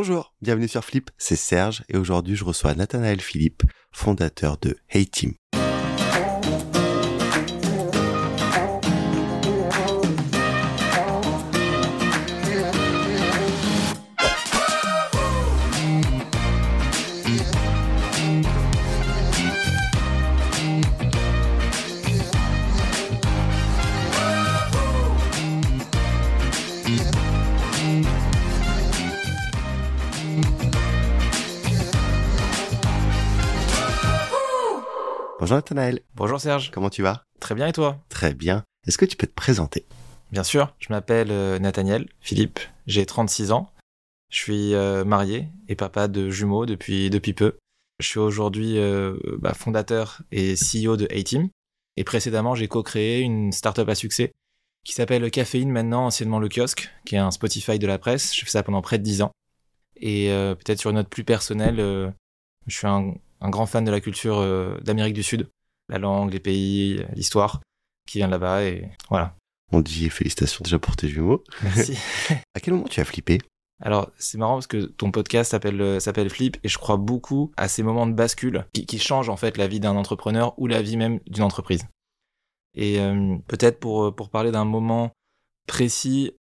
Bonjour, 0.00 0.32
bienvenue 0.40 0.68
sur 0.68 0.84
Flip, 0.84 1.10
c'est 1.18 1.34
Serge 1.34 1.82
et 1.88 1.96
aujourd'hui 1.96 2.36
je 2.36 2.44
reçois 2.44 2.72
Nathanaël 2.72 3.20
Philippe, 3.20 3.64
fondateur 3.90 4.56
de 4.56 4.76
Hey 4.88 5.08
Team. 5.08 5.32
Bonjour 35.48 35.56
Nathanaël, 35.56 36.00
Bonjour 36.14 36.38
Serge, 36.38 36.70
comment 36.70 36.90
tu 36.90 37.00
vas? 37.00 37.24
Très 37.40 37.54
bien 37.54 37.66
et 37.68 37.72
toi? 37.72 38.04
Très 38.10 38.34
bien. 38.34 38.64
Est-ce 38.86 38.98
que 38.98 39.06
tu 39.06 39.16
peux 39.16 39.26
te 39.26 39.32
présenter? 39.32 39.86
Bien 40.30 40.44
sûr, 40.44 40.74
je 40.78 40.88
m'appelle 40.90 41.30
euh, 41.30 41.58
Nathaniel. 41.58 42.06
Philippe, 42.20 42.60
j'ai 42.86 43.06
36 43.06 43.50
ans, 43.50 43.72
je 44.30 44.36
suis 44.36 44.74
euh, 44.74 45.06
marié 45.06 45.48
et 45.66 45.74
papa 45.74 46.06
de 46.06 46.28
jumeaux 46.28 46.66
depuis, 46.66 47.08
depuis 47.08 47.32
peu. 47.32 47.56
Je 47.98 48.06
suis 48.06 48.18
aujourd'hui 48.18 48.76
euh, 48.76 49.16
bah, 49.38 49.54
fondateur 49.54 50.20
et 50.32 50.52
CEO 50.52 50.98
de 50.98 51.08
A-Team. 51.10 51.48
Et 51.96 52.04
précédemment 52.04 52.54
j'ai 52.54 52.68
co-créé 52.68 53.20
une 53.20 53.50
startup 53.50 53.88
à 53.88 53.94
succès 53.94 54.32
qui 54.84 54.92
s'appelle 54.92 55.30
Caféine 55.30 55.70
maintenant, 55.70 56.04
anciennement 56.04 56.40
le 56.40 56.50
kiosque, 56.50 56.90
qui 57.06 57.14
est 57.14 57.18
un 57.18 57.30
Spotify 57.30 57.78
de 57.78 57.86
la 57.86 57.96
presse. 57.96 58.34
J'ai 58.34 58.44
fait 58.44 58.50
ça 58.50 58.62
pendant 58.62 58.82
près 58.82 58.98
de 58.98 59.02
10 59.02 59.22
ans. 59.22 59.32
Et 59.96 60.30
euh, 60.30 60.54
peut-être 60.54 60.78
sur 60.78 60.90
une 60.90 60.96
note 60.96 61.08
plus 61.08 61.24
personnelle, 61.24 61.80
euh, 61.80 62.10
je 62.66 62.76
suis 62.76 62.86
un, 62.86 63.14
un 63.40 63.50
grand 63.50 63.66
fan 63.66 63.84
de 63.84 63.90
la 63.90 64.00
culture 64.00 64.38
euh, 64.38 64.78
d'Amérique 64.82 65.14
du 65.14 65.22
Sud, 65.22 65.48
la 65.88 65.98
langue, 65.98 66.32
les 66.32 66.40
pays, 66.40 67.04
l'histoire 67.14 67.60
qui 68.06 68.18
vient 68.18 68.26
de 68.26 68.32
là-bas 68.32 68.64
et 68.64 68.88
voilà. 69.10 69.36
On 69.70 69.80
dit 69.80 70.08
félicitations 70.08 70.62
déjà 70.64 70.78
pour 70.78 70.96
tes 70.96 71.08
jumeaux. 71.08 71.44
Merci. 71.62 71.98
À 72.54 72.60
quel 72.60 72.74
moment 72.74 72.88
tu 72.88 73.00
as 73.00 73.04
flippé? 73.04 73.38
Alors, 73.80 74.10
c'est 74.18 74.38
marrant 74.38 74.54
parce 74.54 74.66
que 74.66 74.86
ton 74.86 75.10
podcast 75.10 75.52
s'appelle 75.52 75.80
euh, 75.80 76.00
s'appelle 76.00 76.30
Flip 76.30 76.56
et 76.64 76.68
je 76.68 76.78
crois 76.78 76.96
beaucoup 76.96 77.52
à 77.56 77.68
ces 77.68 77.82
moments 77.82 78.06
de 78.06 78.12
bascule 78.12 78.66
qui, 78.72 78.86
qui 78.86 78.98
changent 78.98 79.28
en 79.28 79.36
fait 79.36 79.56
la 79.56 79.68
vie 79.68 79.78
d'un 79.78 79.94
entrepreneur 79.94 80.58
ou 80.58 80.66
la 80.66 80.82
vie 80.82 80.96
même 80.96 81.20
d'une 81.26 81.44
entreprise. 81.44 81.86
Et 82.74 82.98
euh, 82.98 83.36
peut-être 83.46 83.78
pour 83.78 84.14
pour 84.14 84.30
parler 84.30 84.50
d'un 84.50 84.64
moment 84.64 85.12
précis, 85.66 86.32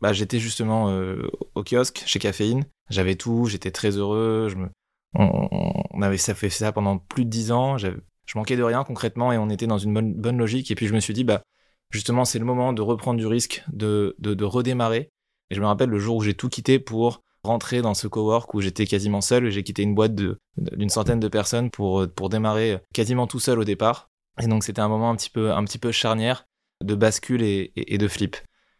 bah, 0.00 0.12
j'étais 0.12 0.38
justement 0.38 0.90
euh, 0.90 1.28
au 1.54 1.64
kiosque 1.64 2.02
chez 2.06 2.18
Caféine. 2.20 2.64
J'avais 2.90 3.16
tout, 3.16 3.46
j'étais 3.46 3.70
très 3.70 3.96
heureux. 3.96 4.48
Je 4.50 4.56
me, 4.56 4.68
on, 5.14 6.02
avait 6.02 6.18
ça 6.18 6.34
fait 6.34 6.50
ça 6.50 6.72
pendant 6.72 6.98
plus 6.98 7.24
de 7.24 7.30
dix 7.30 7.52
ans. 7.52 7.78
Je 7.78 7.90
manquais 8.34 8.56
de 8.56 8.62
rien 8.62 8.84
concrètement 8.84 9.32
et 9.32 9.38
on 9.38 9.50
était 9.50 9.66
dans 9.66 9.78
une 9.78 9.94
bonne 9.94 10.14
bonne 10.14 10.38
logique. 10.38 10.70
Et 10.70 10.74
puis 10.74 10.86
je 10.86 10.94
me 10.94 11.00
suis 11.00 11.14
dit 11.14 11.24
bah 11.24 11.42
justement 11.90 12.24
c'est 12.24 12.38
le 12.38 12.44
moment 12.44 12.72
de 12.72 12.82
reprendre 12.82 13.18
du 13.18 13.26
risque, 13.26 13.64
de 13.72 14.16
de, 14.18 14.44
redémarrer. 14.44 15.10
Et 15.50 15.54
je 15.54 15.60
me 15.60 15.66
rappelle 15.66 15.90
le 15.90 15.98
jour 15.98 16.16
où 16.16 16.22
j'ai 16.22 16.34
tout 16.34 16.48
quitté 16.48 16.78
pour 16.78 17.22
rentrer 17.42 17.82
dans 17.82 17.94
ce 17.94 18.08
cowork 18.08 18.54
où 18.54 18.60
j'étais 18.60 18.86
quasiment 18.86 19.20
seul. 19.20 19.50
J'ai 19.50 19.62
quitté 19.62 19.82
une 19.82 19.94
boîte 19.94 20.14
d'une 20.14 20.88
centaine 20.88 21.20
de 21.20 21.28
personnes 21.28 21.70
pour, 21.70 22.06
pour 22.16 22.30
démarrer 22.30 22.78
quasiment 22.94 23.26
tout 23.26 23.40
seul 23.40 23.58
au 23.58 23.64
départ. 23.64 24.08
Et 24.40 24.46
donc 24.46 24.64
c'était 24.64 24.80
un 24.80 24.88
moment 24.88 25.10
un 25.10 25.16
petit 25.16 25.30
peu, 25.30 25.52
un 25.52 25.62
petit 25.64 25.78
peu 25.78 25.92
charnière 25.92 26.46
de 26.82 26.94
bascule 26.94 27.42
et, 27.42 27.72
et, 27.76 27.94
et 27.94 27.98
de 27.98 28.08
flip. 28.08 28.36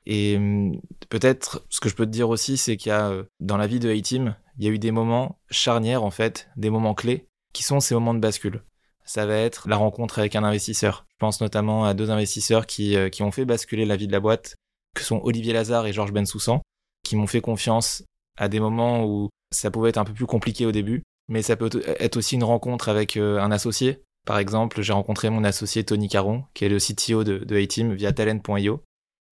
Et 0.06 0.36
hum, 0.36 0.80
peut-être 1.08 1.64
ce 1.70 1.80
que 1.80 1.88
je 1.88 1.94
peux 1.94 2.06
te 2.06 2.10
dire 2.10 2.28
aussi, 2.28 2.56
c'est 2.56 2.76
qu'il 2.76 2.90
y 2.90 2.92
a 2.92 3.10
euh, 3.10 3.24
dans 3.40 3.56
la 3.56 3.66
vie 3.66 3.80
de 3.80 3.90
A-Team, 3.90 4.36
il 4.58 4.64
y 4.64 4.68
a 4.68 4.70
eu 4.70 4.78
des 4.78 4.90
moments 4.90 5.38
charnières 5.50 6.04
en 6.04 6.10
fait, 6.10 6.48
des 6.56 6.70
moments 6.70 6.94
clés 6.94 7.28
qui 7.52 7.62
sont 7.62 7.80
ces 7.80 7.94
moments 7.94 8.14
de 8.14 8.20
bascule. 8.20 8.62
Ça 9.04 9.26
va 9.26 9.36
être 9.36 9.68
la 9.68 9.76
rencontre 9.76 10.18
avec 10.18 10.34
un 10.34 10.44
investisseur. 10.44 11.06
Je 11.10 11.16
pense 11.18 11.40
notamment 11.40 11.84
à 11.84 11.94
deux 11.94 12.10
investisseurs 12.10 12.66
qui, 12.66 12.96
euh, 12.96 13.08
qui 13.10 13.22
ont 13.22 13.30
fait 13.30 13.44
basculer 13.44 13.84
la 13.84 13.96
vie 13.96 14.06
de 14.06 14.12
la 14.12 14.20
boîte, 14.20 14.56
que 14.94 15.02
sont 15.02 15.20
Olivier 15.22 15.52
Lazare 15.52 15.86
et 15.86 15.92
Georges 15.92 16.12
Bensoussan, 16.12 16.62
qui 17.04 17.16
m'ont 17.16 17.26
fait 17.26 17.40
confiance 17.40 18.02
à 18.38 18.48
des 18.48 18.60
moments 18.60 19.04
où 19.04 19.28
ça 19.52 19.70
pouvait 19.70 19.90
être 19.90 19.98
un 19.98 20.04
peu 20.04 20.14
plus 20.14 20.26
compliqué 20.26 20.66
au 20.66 20.72
début, 20.72 21.02
mais 21.28 21.42
ça 21.42 21.56
peut 21.56 21.70
être 21.98 22.16
aussi 22.16 22.34
une 22.34 22.44
rencontre 22.44 22.88
avec 22.88 23.16
euh, 23.16 23.38
un 23.40 23.52
associé. 23.52 24.02
Par 24.26 24.38
exemple, 24.38 24.80
j'ai 24.80 24.92
rencontré 24.92 25.28
mon 25.28 25.44
associé 25.44 25.84
Tony 25.84 26.08
Caron, 26.08 26.44
qui 26.54 26.64
est 26.64 26.68
le 26.70 26.78
CTO 26.78 27.24
de, 27.24 27.38
de 27.38 27.56
A-Team 27.56 27.92
via 27.92 28.12
talent.io. 28.12 28.82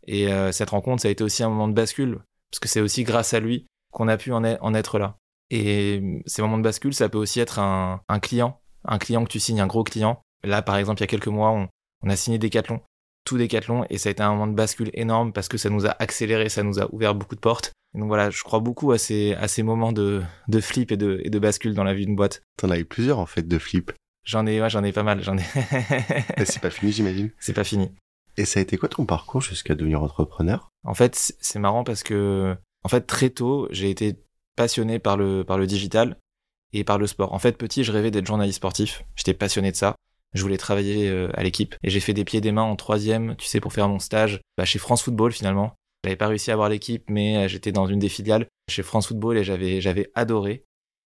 Et 0.06 0.28
euh, 0.32 0.52
cette 0.52 0.70
rencontre, 0.70 1.02
ça 1.02 1.08
a 1.08 1.10
été 1.10 1.24
aussi 1.24 1.42
un 1.42 1.48
moment 1.48 1.68
de 1.68 1.72
bascule, 1.72 2.20
parce 2.50 2.60
que 2.60 2.68
c'est 2.68 2.80
aussi 2.80 3.04
grâce 3.04 3.32
à 3.32 3.40
lui 3.40 3.66
qu'on 3.92 4.08
a 4.08 4.16
pu 4.16 4.32
en, 4.32 4.42
être 4.74 4.98
là. 4.98 5.16
Et 5.50 6.22
ces 6.26 6.42
moments 6.42 6.58
de 6.58 6.62
bascule, 6.62 6.94
ça 6.94 7.08
peut 7.08 7.18
aussi 7.18 7.38
être 7.38 7.58
un, 7.60 8.00
un 8.08 8.18
client, 8.18 8.60
un 8.84 8.98
client 8.98 9.22
que 9.24 9.30
tu 9.30 9.38
signes, 9.38 9.60
un 9.60 9.66
gros 9.66 9.84
client. 9.84 10.20
Là, 10.42 10.62
par 10.62 10.76
exemple, 10.76 11.00
il 11.00 11.02
y 11.02 11.04
a 11.04 11.08
quelques 11.08 11.28
mois, 11.28 11.50
on, 11.50 11.68
on 12.02 12.10
a 12.10 12.16
signé 12.16 12.38
Decathlon, 12.38 12.80
tout 13.24 13.38
Decathlon, 13.38 13.84
et 13.90 13.98
ça 13.98 14.08
a 14.08 14.12
été 14.12 14.22
un 14.22 14.32
moment 14.32 14.46
de 14.46 14.54
bascule 14.54 14.90
énorme 14.94 15.32
parce 15.32 15.48
que 15.48 15.58
ça 15.58 15.70
nous 15.70 15.86
a 15.86 15.94
accéléré, 16.00 16.48
ça 16.48 16.62
nous 16.62 16.80
a 16.80 16.92
ouvert 16.92 17.14
beaucoup 17.14 17.36
de 17.36 17.40
portes. 17.40 17.72
Et 17.94 17.98
donc 17.98 18.08
voilà, 18.08 18.30
je 18.30 18.42
crois 18.42 18.60
beaucoup 18.60 18.92
à 18.92 18.98
ces, 18.98 19.34
à 19.34 19.46
ces 19.46 19.62
moments 19.62 19.92
de, 19.92 20.22
de 20.48 20.60
flip 20.60 20.90
et 20.90 20.96
de, 20.96 21.20
et 21.24 21.30
de 21.30 21.38
bascule 21.38 21.74
dans 21.74 21.84
la 21.84 21.94
vie 21.94 22.06
d'une 22.06 22.16
boîte. 22.16 22.42
T'en 22.56 22.70
as 22.70 22.78
eu 22.78 22.86
plusieurs 22.86 23.18
en 23.18 23.26
fait 23.26 23.46
de 23.46 23.58
flips. 23.58 23.92
J'en 24.24 24.46
ai, 24.46 24.60
ouais, 24.60 24.70
j'en 24.70 24.84
ai 24.84 24.92
pas 24.92 25.02
mal, 25.02 25.22
j'en 25.22 25.36
ai. 25.36 25.42
C'est 26.44 26.60
pas 26.60 26.70
fini 26.70 26.92
j'imagine. 26.92 27.30
c'est 27.38 27.52
pas 27.52 27.64
fini. 27.64 27.90
Et 28.36 28.44
ça 28.44 28.60
a 28.60 28.62
été 28.62 28.78
quoi 28.78 28.88
ton 28.88 29.04
parcours 29.04 29.42
jusqu'à 29.42 29.74
devenir 29.74 30.02
entrepreneur? 30.02 30.70
En 30.84 30.94
fait, 30.94 31.34
c'est 31.38 31.58
marrant 31.58 31.84
parce 31.84 32.02
que, 32.02 32.56
en 32.84 32.88
fait, 32.88 33.02
très 33.02 33.30
tôt, 33.30 33.68
j'ai 33.70 33.90
été 33.90 34.16
passionné 34.56 34.98
par 34.98 35.16
le, 35.16 35.44
par 35.44 35.58
le 35.58 35.66
digital 35.66 36.16
et 36.72 36.84
par 36.84 36.98
le 36.98 37.06
sport. 37.06 37.32
En 37.32 37.38
fait, 37.38 37.56
petit, 37.56 37.84
je 37.84 37.92
rêvais 37.92 38.10
d'être 38.10 38.26
journaliste 38.26 38.56
sportif. 38.56 39.04
J'étais 39.14 39.34
passionné 39.34 39.70
de 39.70 39.76
ça. 39.76 39.94
Je 40.34 40.42
voulais 40.42 40.56
travailler 40.56 41.08
euh, 41.08 41.28
à 41.34 41.42
l'équipe. 41.42 41.74
Et 41.82 41.90
j'ai 41.90 42.00
fait 42.00 42.14
des 42.14 42.24
pieds 42.24 42.38
et 42.38 42.42
des 42.42 42.52
mains 42.52 42.62
en 42.62 42.76
troisième, 42.76 43.36
tu 43.36 43.46
sais, 43.46 43.60
pour 43.60 43.72
faire 43.72 43.88
mon 43.88 43.98
stage 43.98 44.40
bah, 44.56 44.64
chez 44.64 44.78
France 44.78 45.02
Football 45.02 45.32
finalement. 45.32 45.74
J'avais 46.04 46.16
pas 46.16 46.26
réussi 46.26 46.50
à 46.50 46.54
avoir 46.54 46.68
l'équipe, 46.68 47.04
mais 47.08 47.36
euh, 47.36 47.48
j'étais 47.48 47.72
dans 47.72 47.86
une 47.86 47.98
des 47.98 48.08
filiales 48.08 48.46
chez 48.68 48.82
France 48.82 49.08
Football 49.08 49.36
et 49.36 49.44
j'avais, 49.44 49.80
j'avais 49.80 50.10
adoré. 50.14 50.64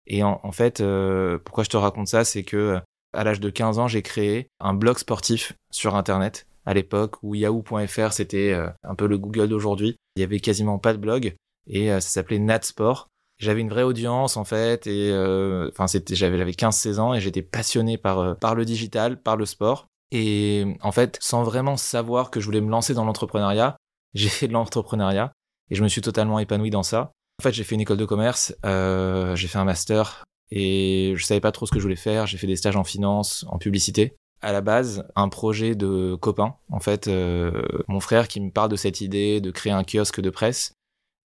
Et 0.07 0.25
en, 0.25 0.51
fait, 0.51 0.81
euh, 0.81 1.39
pourquoi 1.39 1.63
je 1.63 1.69
te 1.69 1.77
raconte 1.77 2.09
ça, 2.09 2.25
c'est 2.25 2.43
que 2.43 2.81
à 3.13 3.23
l'âge 3.23 3.39
de 3.39 3.49
15 3.51 3.79
ans, 3.79 3.87
j'ai 3.87 4.03
créé 4.03 4.49
un 4.59 4.75
blog 4.75 4.99
sportif 4.99 5.53
sur 5.71 5.95
Internet 5.95 6.49
à 6.67 6.75
l'époque 6.75 7.17
où 7.23 7.37
yahoo.fr 7.37 8.13
c'était 8.13 8.59
un 8.83 8.95
peu 8.97 9.07
le 9.07 9.19
Google 9.19 9.49
d'aujourd'hui. 9.49 9.97
Il 10.17 10.21
y 10.21 10.25
avait 10.25 10.41
quasiment 10.41 10.81
pas 10.81 10.95
de 10.95 10.99
blog 10.99 11.37
et 11.67 11.91
euh, 11.91 12.01
ça 12.01 12.09
s'appelait 12.09 12.39
Natsport. 12.39 13.09
J'avais 13.39 13.63
une 13.63 13.71
vraie 13.71 13.85
audience 13.85 14.37
en 14.37 14.45
fait 14.45 14.87
et 14.87 15.11
euh, 15.11 15.71
enfin 15.73 15.87
c'était 15.87 16.15
j'avais 16.15 16.37
j'avais 16.37 16.53
15 16.53 16.77
16 16.77 16.99
ans 16.99 17.15
et 17.15 17.21
j'étais 17.21 17.43
passionné 17.43 17.97
par 17.97 18.19
euh, 18.19 18.35
par 18.35 18.55
le 18.55 18.65
digital, 18.65 19.21
par 19.21 19.37
le 19.37 19.47
sport 19.47 19.87
et 20.11 20.77
en 20.83 20.93
fait 20.93 21.17
sans 21.21 21.43
vraiment 21.43 21.77
savoir 21.77 22.31
que 22.31 22.41
je 22.41 22.45
voulais 22.45 22.61
me 22.61 22.71
lancer 22.71 22.93
dans 22.93 23.05
l'entrepreneuriat, 23.05 23.77
j'ai 24.15 24.29
fait 24.29 24.49
de 24.49 24.53
l'entrepreneuriat 24.53 25.33
et 25.71 25.75
je 25.75 25.83
me 25.83 25.89
suis 25.89 26.03
totalement 26.03 26.39
épanoui 26.39 26.71
dans 26.71 26.83
ça. 26.83 27.13
En 27.39 27.43
fait, 27.43 27.53
j'ai 27.53 27.65
fait 27.65 27.75
une 27.75 27.81
école 27.81 27.97
de 27.97 28.05
commerce, 28.05 28.55
euh, 28.67 29.35
j'ai 29.37 29.49
fait 29.49 29.57
un 29.57 29.65
master 29.65 30.25
et 30.51 31.15
je 31.17 31.25
savais 31.25 31.41
pas 31.41 31.53
trop 31.53 31.65
ce 31.65 31.71
que 31.71 31.79
je 31.79 31.85
voulais 31.85 31.97
faire, 31.97 32.27
j'ai 32.27 32.37
fait 32.37 32.47
des 32.47 32.57
stages 32.57 32.77
en 32.77 32.85
finance, 32.85 33.47
en 33.49 33.57
publicité 33.57 34.15
à 34.43 34.53
la 34.53 34.61
base 34.61 35.07
un 35.17 35.29
projet 35.29 35.75
de 35.75 36.17
copain. 36.21 36.55
En 36.71 36.81
fait, 36.81 37.09
euh, 37.09 37.63
mon 37.89 38.01
frère 38.01 38.29
qui 38.29 38.41
me 38.41 38.51
parle 38.51 38.71
de 38.71 38.77
cette 38.77 39.01
idée 39.01 39.41
de 39.41 39.51
créer 39.51 39.73
un 39.73 39.85
kiosque 39.85 40.21
de 40.21 40.31
presse. 40.31 40.73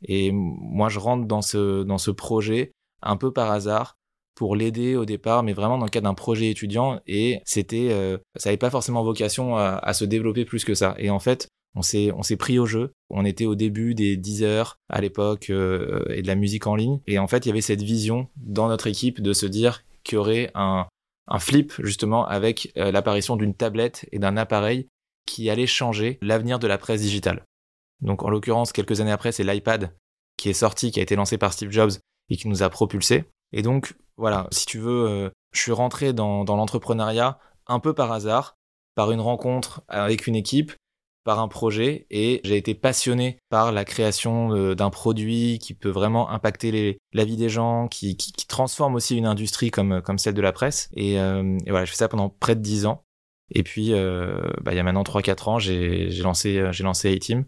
Et 0.03 0.31
moi, 0.31 0.89
je 0.89 0.99
rentre 0.99 1.25
dans 1.25 1.41
ce, 1.41 1.83
dans 1.83 1.97
projet 2.15 2.71
un 3.01 3.17
peu 3.17 3.31
par 3.31 3.51
hasard 3.51 3.97
pour 4.35 4.55
l'aider 4.55 4.95
au 4.95 5.05
départ, 5.05 5.43
mais 5.43 5.53
vraiment 5.53 5.77
dans 5.77 5.85
le 5.85 5.89
cadre 5.89 6.05
d'un 6.05 6.13
projet 6.13 6.49
étudiant. 6.49 6.99
Et 7.07 7.39
c'était, 7.45 7.89
euh, 7.91 8.17
ça 8.35 8.49
n'avait 8.49 8.57
pas 8.57 8.69
forcément 8.69 9.03
vocation 9.03 9.57
à, 9.57 9.93
se 9.93 10.05
développer 10.05 10.45
plus 10.45 10.65
que 10.65 10.75
ça. 10.75 10.95
Et 10.97 11.09
en 11.09 11.19
fait, 11.19 11.47
on 11.75 11.81
s'est, 11.81 12.11
pris 12.37 12.59
au 12.59 12.65
jeu. 12.65 12.91
On 13.09 13.25
était 13.25 13.45
au 13.45 13.55
début 13.55 13.95
des 13.95 14.17
10 14.17 14.43
heures 14.43 14.77
à 14.89 15.01
l'époque 15.01 15.49
euh, 15.49 16.03
et 16.09 16.21
de 16.21 16.27
la 16.27 16.35
musique 16.35 16.67
en 16.67 16.75
ligne. 16.75 16.99
Et 17.07 17.19
en 17.19 17.27
fait, 17.27 17.45
il 17.45 17.49
y 17.49 17.51
avait 17.51 17.61
cette 17.61 17.81
vision 17.81 18.27
dans 18.37 18.67
notre 18.67 18.87
équipe 18.87 19.21
de 19.21 19.33
se 19.33 19.45
dire 19.45 19.83
qu'il 20.03 20.15
y 20.15 20.19
aurait 20.19 20.51
un, 20.53 20.87
un 21.27 21.39
flip 21.39 21.73
justement 21.79 22.25
avec 22.25 22.71
euh, 22.77 22.91
l'apparition 22.91 23.35
d'une 23.35 23.53
tablette 23.53 24.07
et 24.11 24.19
d'un 24.19 24.37
appareil 24.37 24.87
qui 25.25 25.49
allait 25.49 25.67
changer 25.67 26.19
l'avenir 26.21 26.59
de 26.59 26.67
la 26.67 26.77
presse 26.77 27.01
digitale. 27.01 27.43
Donc 28.01 28.23
en 28.23 28.29
l'occurrence, 28.29 28.71
quelques 28.71 29.01
années 29.01 29.11
après, 29.11 29.31
c'est 29.31 29.43
l'iPad 29.43 29.95
qui 30.37 30.49
est 30.49 30.53
sorti, 30.53 30.91
qui 30.91 30.99
a 30.99 31.03
été 31.03 31.15
lancé 31.15 31.37
par 31.37 31.53
Steve 31.53 31.71
Jobs 31.71 31.91
et 32.29 32.37
qui 32.37 32.47
nous 32.47 32.63
a 32.63 32.69
propulsés. 32.69 33.25
Et 33.53 33.61
donc 33.61 33.95
voilà, 34.17 34.47
si 34.51 34.65
tu 34.65 34.79
veux, 34.79 35.07
euh, 35.07 35.29
je 35.53 35.61
suis 35.61 35.71
rentré 35.71 36.13
dans, 36.13 36.43
l'entrepreneuriat 36.43 37.39
un 37.67 37.79
peu 37.79 37.93
par 37.93 38.11
hasard, 38.11 38.57
par 38.95 39.11
une 39.11 39.21
rencontre 39.21 39.81
avec 39.87 40.27
une 40.27 40.35
équipe, 40.35 40.73
par 41.23 41.39
un 41.39 41.47
projet, 41.47 42.05
et 42.11 42.39
j'ai 42.43 42.55
été 42.55 42.75
passionné 42.75 43.39
par 43.49 43.71
la 43.71 43.83
création 43.83 44.75
d'un 44.75 44.89
produit 44.91 45.57
qui 45.59 45.73
peut 45.73 45.89
vraiment 45.89 46.29
impacter 46.29 46.99
la 47.13 47.25
vie 47.25 47.35
des 47.35 47.49
gens, 47.49 47.87
qui, 47.87 48.15
transforme 48.47 48.93
aussi 48.93 49.17
une 49.17 49.25
industrie 49.25 49.71
comme, 49.71 50.01
celle 50.17 50.35
de 50.35 50.41
la 50.41 50.51
presse. 50.51 50.89
Et, 50.95 51.19
euh, 51.19 51.57
et 51.65 51.71
voilà, 51.71 51.85
je 51.85 51.91
fais 51.91 51.97
ça 51.97 52.07
pendant 52.07 52.29
près 52.29 52.55
de 52.55 52.61
10 52.61 52.85
ans. 52.85 53.03
Et 53.51 53.63
puis, 53.63 53.93
euh, 53.93 54.39
bah, 54.61 54.73
il 54.73 54.77
y 54.77 54.79
a 54.79 54.83
maintenant 54.83 55.03
3-4 55.03 55.49
ans, 55.49 55.59
j'ai 55.59 56.09
lancé, 56.21 56.61
lancé 56.79 57.13
A-Team. 57.13 57.45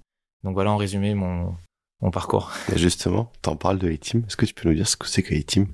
Donc 0.47 0.53
voilà 0.53 0.71
en 0.71 0.77
résumé 0.77 1.13
mon, 1.13 1.53
mon 2.01 2.09
parcours. 2.09 2.53
Et 2.73 2.77
justement, 2.77 3.33
t'en 3.41 3.57
parles 3.57 3.79
de 3.79 3.91
A-Team. 3.91 4.23
Est-ce 4.25 4.37
que 4.37 4.45
tu 4.45 4.53
peux 4.53 4.69
nous 4.69 4.75
dire 4.75 4.87
ce 4.87 4.95
que 4.95 5.05
c'est 5.05 5.21
que 5.21 5.35
A-Team? 5.35 5.67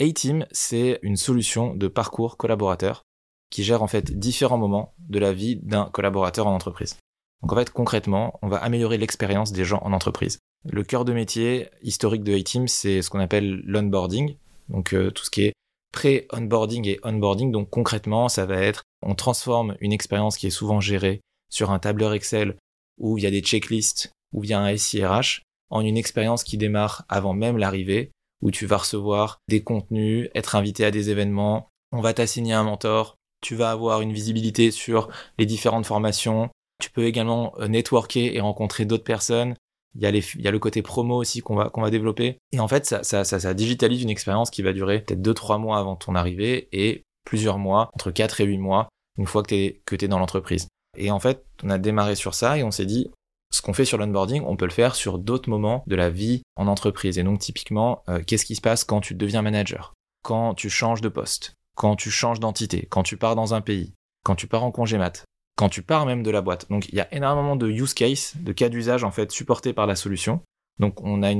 A-Team, 0.00 0.46
c'est 0.50 0.98
une 1.02 1.14
solution 1.14 1.74
de 1.74 1.86
parcours 1.86 2.36
collaborateur 2.36 3.04
qui 3.52 3.62
gère 3.62 3.84
en 3.84 3.86
fait 3.86 4.18
différents 4.18 4.58
moments 4.58 4.94
de 4.98 5.20
la 5.20 5.32
vie 5.32 5.60
d'un 5.62 5.84
collaborateur 5.84 6.48
en 6.48 6.54
entreprise. 6.56 6.96
Donc 7.40 7.52
en 7.52 7.54
fait, 7.54 7.70
concrètement, 7.70 8.36
on 8.42 8.48
va 8.48 8.56
améliorer 8.56 8.98
l'expérience 8.98 9.52
des 9.52 9.64
gens 9.64 9.78
en 9.84 9.92
entreprise. 9.92 10.40
Le 10.68 10.82
cœur 10.82 11.04
de 11.04 11.12
métier 11.12 11.68
historique 11.82 12.24
de 12.24 12.36
A-Team, 12.36 12.66
c'est 12.66 13.02
ce 13.02 13.10
qu'on 13.10 13.20
appelle 13.20 13.62
l'onboarding, 13.64 14.34
donc 14.70 14.92
euh, 14.92 15.12
tout 15.12 15.24
ce 15.24 15.30
qui 15.30 15.42
est 15.42 15.52
pré-onboarding 15.92 16.84
et 16.88 16.98
onboarding. 17.04 17.52
Donc 17.52 17.70
concrètement, 17.70 18.28
ça 18.28 18.44
va 18.44 18.56
être, 18.56 18.82
on 19.02 19.14
transforme 19.14 19.76
une 19.78 19.92
expérience 19.92 20.36
qui 20.36 20.48
est 20.48 20.50
souvent 20.50 20.80
gérée 20.80 21.20
sur 21.48 21.70
un 21.70 21.78
tableur 21.78 22.12
Excel 22.12 22.56
où 22.98 23.18
il 23.18 23.24
y 23.24 23.26
a 23.26 23.30
des 23.30 23.42
checklists, 23.42 24.10
où 24.32 24.44
il 24.44 24.50
y 24.50 24.54
a 24.54 24.60
un 24.60 24.76
SIRH, 24.76 25.42
en 25.70 25.80
une 25.80 25.96
expérience 25.96 26.44
qui 26.44 26.58
démarre 26.58 27.04
avant 27.08 27.34
même 27.34 27.58
l'arrivée, 27.58 28.12
où 28.42 28.50
tu 28.50 28.66
vas 28.66 28.78
recevoir 28.78 29.38
des 29.48 29.62
contenus, 29.62 30.28
être 30.34 30.54
invité 30.54 30.84
à 30.84 30.90
des 30.90 31.10
événements, 31.10 31.68
on 31.92 32.00
va 32.00 32.14
t'assigner 32.14 32.52
un 32.52 32.64
mentor, 32.64 33.16
tu 33.42 33.54
vas 33.54 33.70
avoir 33.70 34.00
une 34.00 34.12
visibilité 34.12 34.70
sur 34.70 35.08
les 35.38 35.46
différentes 35.46 35.86
formations, 35.86 36.50
tu 36.80 36.90
peux 36.90 37.04
également 37.04 37.54
euh, 37.58 37.68
networker 37.68 38.34
et 38.34 38.40
rencontrer 38.40 38.84
d'autres 38.84 39.04
personnes. 39.04 39.54
Il 39.94 40.02
y, 40.02 40.06
a 40.06 40.10
y 40.10 40.50
le 40.52 40.58
côté 40.58 40.82
promo 40.82 41.16
aussi 41.16 41.40
qu'on 41.40 41.56
va, 41.56 41.90
développer. 41.90 42.36
Et 42.52 42.60
en 42.60 42.68
fait, 42.68 42.84
ça, 42.84 43.02
ça, 43.02 43.24
ça, 43.24 43.54
digitalise 43.54 44.02
une 44.02 44.10
expérience 44.10 44.50
qui 44.50 44.60
va 44.60 44.74
durer 44.74 45.00
peut-être 45.00 45.22
2-3 45.22 45.58
mois 45.58 45.78
avant 45.78 45.96
ton 45.96 46.14
arrivée 46.14 46.68
et 46.72 47.04
plusieurs 47.24 47.56
mois, 47.56 47.88
entre 47.94 48.10
4 48.10 48.42
et 48.42 48.44
8 48.44 48.58
mois, 48.58 48.88
une 49.16 49.26
fois 49.26 49.42
que 49.42 49.72
tu 49.96 50.04
es 50.04 50.08
dans 50.08 50.18
l'entreprise. 50.18 50.68
Et 50.98 51.10
en 51.10 51.18
fait, 51.18 51.46
on 51.62 51.70
a 51.70 51.78
démarré 51.78 52.14
sur 52.14 52.34
ça 52.34 52.58
et 52.58 52.62
on 52.62 52.70
s'est 52.70 52.84
dit, 52.84 53.10
ce 53.56 53.62
qu'on 53.62 53.72
fait 53.72 53.84
sur 53.84 53.98
l'onboarding, 53.98 54.42
on 54.46 54.56
peut 54.56 54.66
le 54.66 54.70
faire 54.70 54.94
sur 54.94 55.18
d'autres 55.18 55.48
moments 55.48 55.82
de 55.86 55.96
la 55.96 56.10
vie 56.10 56.42
en 56.56 56.66
entreprise. 56.66 57.18
Et 57.18 57.22
donc 57.22 57.40
typiquement, 57.40 58.02
euh, 58.08 58.22
qu'est-ce 58.24 58.44
qui 58.44 58.54
se 58.54 58.60
passe 58.60 58.84
quand 58.84 59.00
tu 59.00 59.14
deviens 59.14 59.42
manager? 59.42 59.94
Quand 60.22 60.54
tu 60.54 60.68
changes 60.70 61.00
de 61.00 61.08
poste 61.08 61.54
Quand 61.76 61.96
tu 61.96 62.10
changes 62.10 62.40
d'entité 62.40 62.86
Quand 62.90 63.02
tu 63.02 63.16
pars 63.16 63.36
dans 63.36 63.54
un 63.54 63.60
pays 63.60 63.92
Quand 64.24 64.34
tu 64.34 64.46
pars 64.46 64.64
en 64.64 64.72
congé 64.72 64.98
mat 64.98 65.24
quand 65.56 65.70
tu 65.70 65.82
pars 65.82 66.04
même 66.06 66.22
de 66.22 66.30
la 66.30 66.42
boîte. 66.42 66.68
Donc 66.70 66.88
il 66.90 66.94
y 66.94 67.00
a 67.00 67.12
énormément 67.14 67.56
de 67.56 67.68
use 67.68 67.94
case, 67.94 68.34
de 68.36 68.52
cas 68.52 68.68
d'usage 68.68 69.04
en 69.04 69.10
fait 69.10 69.32
supportés 69.32 69.72
par 69.72 69.86
la 69.86 69.96
solution. 69.96 70.42
Donc 70.78 71.02
on 71.02 71.22
a 71.22 71.32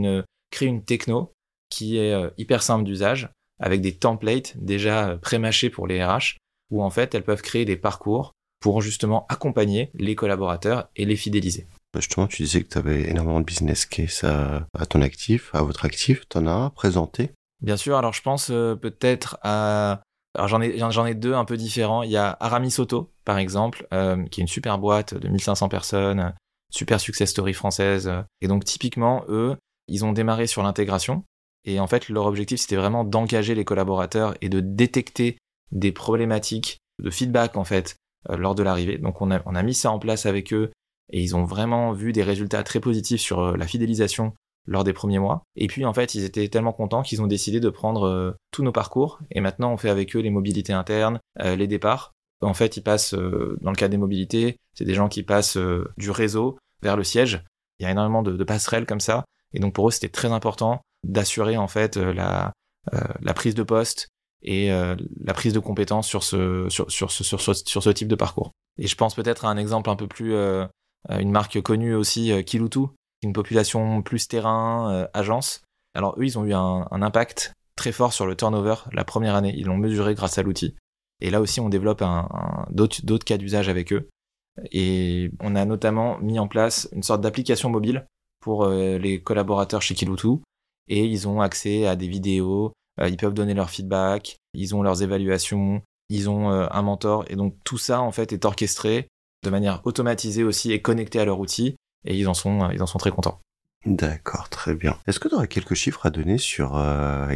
créé 0.51 0.69
une 0.69 0.83
techno 0.83 1.33
qui 1.69 1.99
est 1.99 2.13
euh, 2.13 2.31
hyper 2.39 2.63
simple 2.63 2.85
d'usage 2.85 3.29
avec 3.61 3.81
des 3.83 3.95
templates 3.95 4.57
déjà 4.57 5.11
euh, 5.11 5.17
pré-mâchés 5.17 5.69
pour 5.69 5.87
les 5.87 6.03
RH 6.03 6.39
où 6.71 6.83
en 6.83 6.91
fait 6.91 7.15
elles 7.15 7.25
peuvent 7.25 7.43
créer 7.43 7.65
des 7.65 7.77
parcours 7.77 8.33
pour 8.61 8.81
justement 8.81 9.27
accompagner 9.29 9.91
les 9.95 10.15
collaborateurs 10.15 10.89
et 10.97 11.05
les 11.05 11.17
fidéliser. 11.17 11.67
Bah, 11.93 12.01
justement, 12.01 12.27
tu 12.27 12.43
disais 12.43 12.63
que 12.63 12.69
tu 12.69 12.79
avais 12.79 13.09
énormément 13.09 13.41
de 13.41 13.45
business 13.45 13.87
case 13.87 14.25
à, 14.25 14.67
à 14.79 14.87
ton 14.87 15.01
actif, 15.03 15.55
à 15.55 15.63
votre 15.63 15.85
actif. 15.85 16.29
Tu 16.29 16.39
en 16.39 16.47
as 16.47 16.53
un 16.53 16.71
présenté 16.71 17.33
Bien 17.63 17.77
sûr, 17.77 17.97
alors 17.97 18.13
je 18.13 18.21
pense 18.21 18.51
euh, 18.51 18.75
peut-être 18.75 19.39
à 19.43 20.03
alors 20.37 20.49
j'en 20.49 20.61
ai, 20.61 21.11
ai 21.11 21.15
deux 21.15 21.35
un 21.35 21.45
peu 21.45 21.57
différents. 21.57 22.03
Il 22.03 22.11
y 22.11 22.17
a 22.17 22.37
Aramis 22.41 22.71
Soto, 22.71 23.11
par 23.25 23.39
exemple, 23.39 23.87
euh, 23.95 24.23
qui 24.27 24.41
est 24.41 24.43
une 24.43 24.49
super 24.49 24.79
boîte 24.79 25.15
de 25.15 25.29
1500 25.29 25.69
personnes, 25.69 26.35
super 26.71 27.01
success 27.01 27.31
story 27.31 27.55
française. 27.55 28.13
Et 28.43 28.49
donc 28.49 28.65
typiquement, 28.65 29.25
eux, 29.29 29.57
ils 29.89 30.05
ont 30.05 30.13
démarré 30.13 30.47
sur 30.47 30.63
l'intégration. 30.63 31.25
Et 31.65 31.81
en 31.81 31.87
fait, 31.87 32.09
leur 32.09 32.27
objectif, 32.27 32.61
c'était 32.61 32.77
vraiment 32.77 33.03
d'engager 33.03 33.55
les 33.55 33.65
collaborateurs 33.65 34.35
et 34.43 34.49
de 34.49 34.61
détecter 34.61 35.39
des 35.73 35.91
problématiques 35.91 36.79
de 37.03 37.11
feedback, 37.11 37.57
en 37.57 37.65
fait, 37.65 37.97
euh, 38.31 38.37
lors 38.37 38.55
de 38.55 38.63
l'arrivée. 38.63 38.99
Donc 38.99 39.21
on 39.23 39.31
a, 39.31 39.41
on 39.47 39.55
a 39.55 39.63
mis 39.63 39.75
ça 39.75 39.91
en 39.91 39.99
place 39.99 40.27
avec 40.27 40.53
eux 40.53 40.71
et 41.11 41.23
ils 41.23 41.37
ont 41.37 41.45
vraiment 41.45 41.93
vu 41.93 42.13
des 42.13 42.23
résultats 42.23 42.63
très 42.63 42.81
positifs 42.81 43.21
sur 43.21 43.41
euh, 43.41 43.57
la 43.57 43.67
fidélisation 43.67 44.35
lors 44.67 44.83
des 44.83 44.93
premiers 44.93 45.21
mois. 45.21 45.43
Et 45.55 45.69
puis 45.69 45.85
en 45.85 45.93
fait, 45.93 46.15
ils 46.15 46.25
étaient 46.25 46.49
tellement 46.49 46.73
contents 46.73 47.03
qu'ils 47.03 47.23
ont 47.23 47.29
décidé 47.29 47.61
de 47.61 47.71
prendre 47.71 48.07
euh, 48.07 48.33
tous 48.51 48.65
nos 48.65 48.73
parcours. 48.73 49.21
Et 49.31 49.41
maintenant, 49.41 49.73
on 49.73 49.77
fait 49.77 49.91
avec 49.91 50.17
eux 50.17 50.21
les 50.21 50.31
mobilités 50.31 50.73
internes, 50.73 51.21
euh, 51.41 51.55
les 51.55 51.69
départs. 51.69 52.13
En 52.41 52.55
fait, 52.55 52.77
ils 52.77 52.83
passent, 52.83 53.15
dans 53.15 53.71
le 53.71 53.77
cas 53.77 53.89
des 53.89 53.97
mobilités, 53.97 54.59
c'est 54.75 54.85
des 54.85 54.93
gens 54.93 55.09
qui 55.09 55.23
passent 55.23 55.57
du 55.97 56.11
réseau 56.11 56.59
vers 56.83 56.95
le 56.95 57.03
siège. 57.03 57.43
Il 57.79 57.85
y 57.85 57.87
a 57.87 57.91
énormément 57.91 58.23
de, 58.23 58.45
passerelles 58.45 58.85
comme 58.85 59.01
ça. 59.01 59.25
Et 59.55 59.59
donc 59.59 59.73
pour 59.73 59.89
eux, 59.89 59.91
c'était 59.91 60.11
très 60.11 60.31
important 60.31 60.83
d'assurer 61.03 61.57
en 61.57 61.67
fait 61.67 61.97
la, 61.97 62.53
la 62.93 63.33
prise 63.33 63.55
de 63.55 63.63
poste 63.63 64.09
et 64.43 64.69
la 64.69 65.33
prise 65.33 65.55
de 65.55 65.61
compétences 65.61 66.07
sur 66.07 66.23
ce, 66.23 66.67
sur, 66.69 66.91
sur, 66.91 67.11
sur, 67.11 67.41
sur 67.41 67.83
ce 67.83 67.91
type 67.91 68.09
de 68.09 68.17
parcours. 68.17 68.51
Et 68.77 68.87
je 68.87 68.97
pense 68.97 69.15
peut-être 69.15 69.47
à 69.47 69.49
un 69.49 69.57
exemple 69.57 69.89
un 69.89 69.97
peu 69.97 70.07
plus, 70.07 70.35
une 71.09 71.31
marque 71.31 71.61
connue 71.63 71.95
aussi, 71.95 72.33
Kilutu, 72.45 72.89
une 73.23 73.33
population 73.33 74.03
plus 74.03 74.29
terrain, 74.29 74.93
euh, 74.93 75.07
agence. 75.15 75.63
Alors 75.95 76.15
eux, 76.19 76.25
ils 76.25 76.39
ont 76.39 76.45
eu 76.45 76.55
un, 76.55 76.87
impact 76.91 77.53
très 77.77 77.93
fort 77.93 78.13
sur 78.13 78.27
le 78.27 78.37
turnover 78.37 78.77
la 78.93 79.05
première 79.05 79.35
année. 79.35 79.55
Ils 79.57 79.67
l'ont 79.67 79.77
mesuré 79.77 80.15
grâce 80.15 80.39
à 80.39 80.43
l'outil. 80.43 80.75
Et 81.21 81.31
là 81.31 81.41
aussi, 81.41 81.61
on 81.61 81.69
développe 81.69 82.05
d'autres 82.71 83.25
cas 83.25 83.39
d'usage 83.39 83.69
avec 83.69 83.93
eux. 83.93 84.09
Et 84.73 85.31
on 85.41 85.55
a 85.55 85.65
notamment 85.65 86.19
mis 86.19 86.39
en 86.39 86.49
place 86.49 86.89
une 86.93 87.03
sorte 87.03 87.21
d'application 87.21 87.69
mobile 87.71 88.07
pour 88.41 88.65
euh, 88.65 88.99
les 88.99 89.23
collaborateurs 89.23 89.83
chez 89.83 89.95
Kiloutou. 89.95 90.43
Et 90.89 91.05
ils 91.05 91.27
ont 91.27 91.41
accès 91.41 91.87
à 91.87 91.97
des 91.97 92.09
vidéos, 92.09 92.73
euh, 93.01 93.09
ils 93.09 93.17
peuvent 93.17 93.35
donner 93.35 93.55
leur 93.55 93.71
feedback, 93.71 94.37
ils 94.55 94.75
ont 94.75 94.83
leurs 94.83 95.03
évaluations, 95.03 95.83
ils 96.09 96.31
ont 96.31 96.51
un 96.51 96.83
mentor. 96.83 97.25
Et 97.29 97.37
donc 97.37 97.57
tout 97.65 97.79
ça, 97.79 98.01
en 98.01 98.13
fait, 98.13 98.33
est 98.33 98.45
orchestré 98.45 99.09
de 99.47 99.51
manière 99.51 99.81
automatisée 99.85 100.45
aussi 100.45 100.73
et 100.73 100.83
connecté 100.83 101.19
à 101.19 101.25
leur 101.25 101.41
outil 101.41 101.77
et 102.05 102.17
ils 102.17 102.29
en 102.29 102.35
sont, 102.35 102.71
ils 102.71 102.83
en 102.83 102.87
sont 102.87 102.99
très 102.99 103.11
contents. 103.11 103.41
D'accord, 103.87 104.49
très 104.49 104.75
bien. 104.75 104.99
Est-ce 105.07 105.21
que 105.21 105.29
tu 105.29 105.35
aurais 105.35 105.49
quelques 105.49 105.75
chiffres 105.75 106.05
à 106.07 106.11
donner 106.11 106.39
sur 106.39 106.77
euh, 106.77 107.33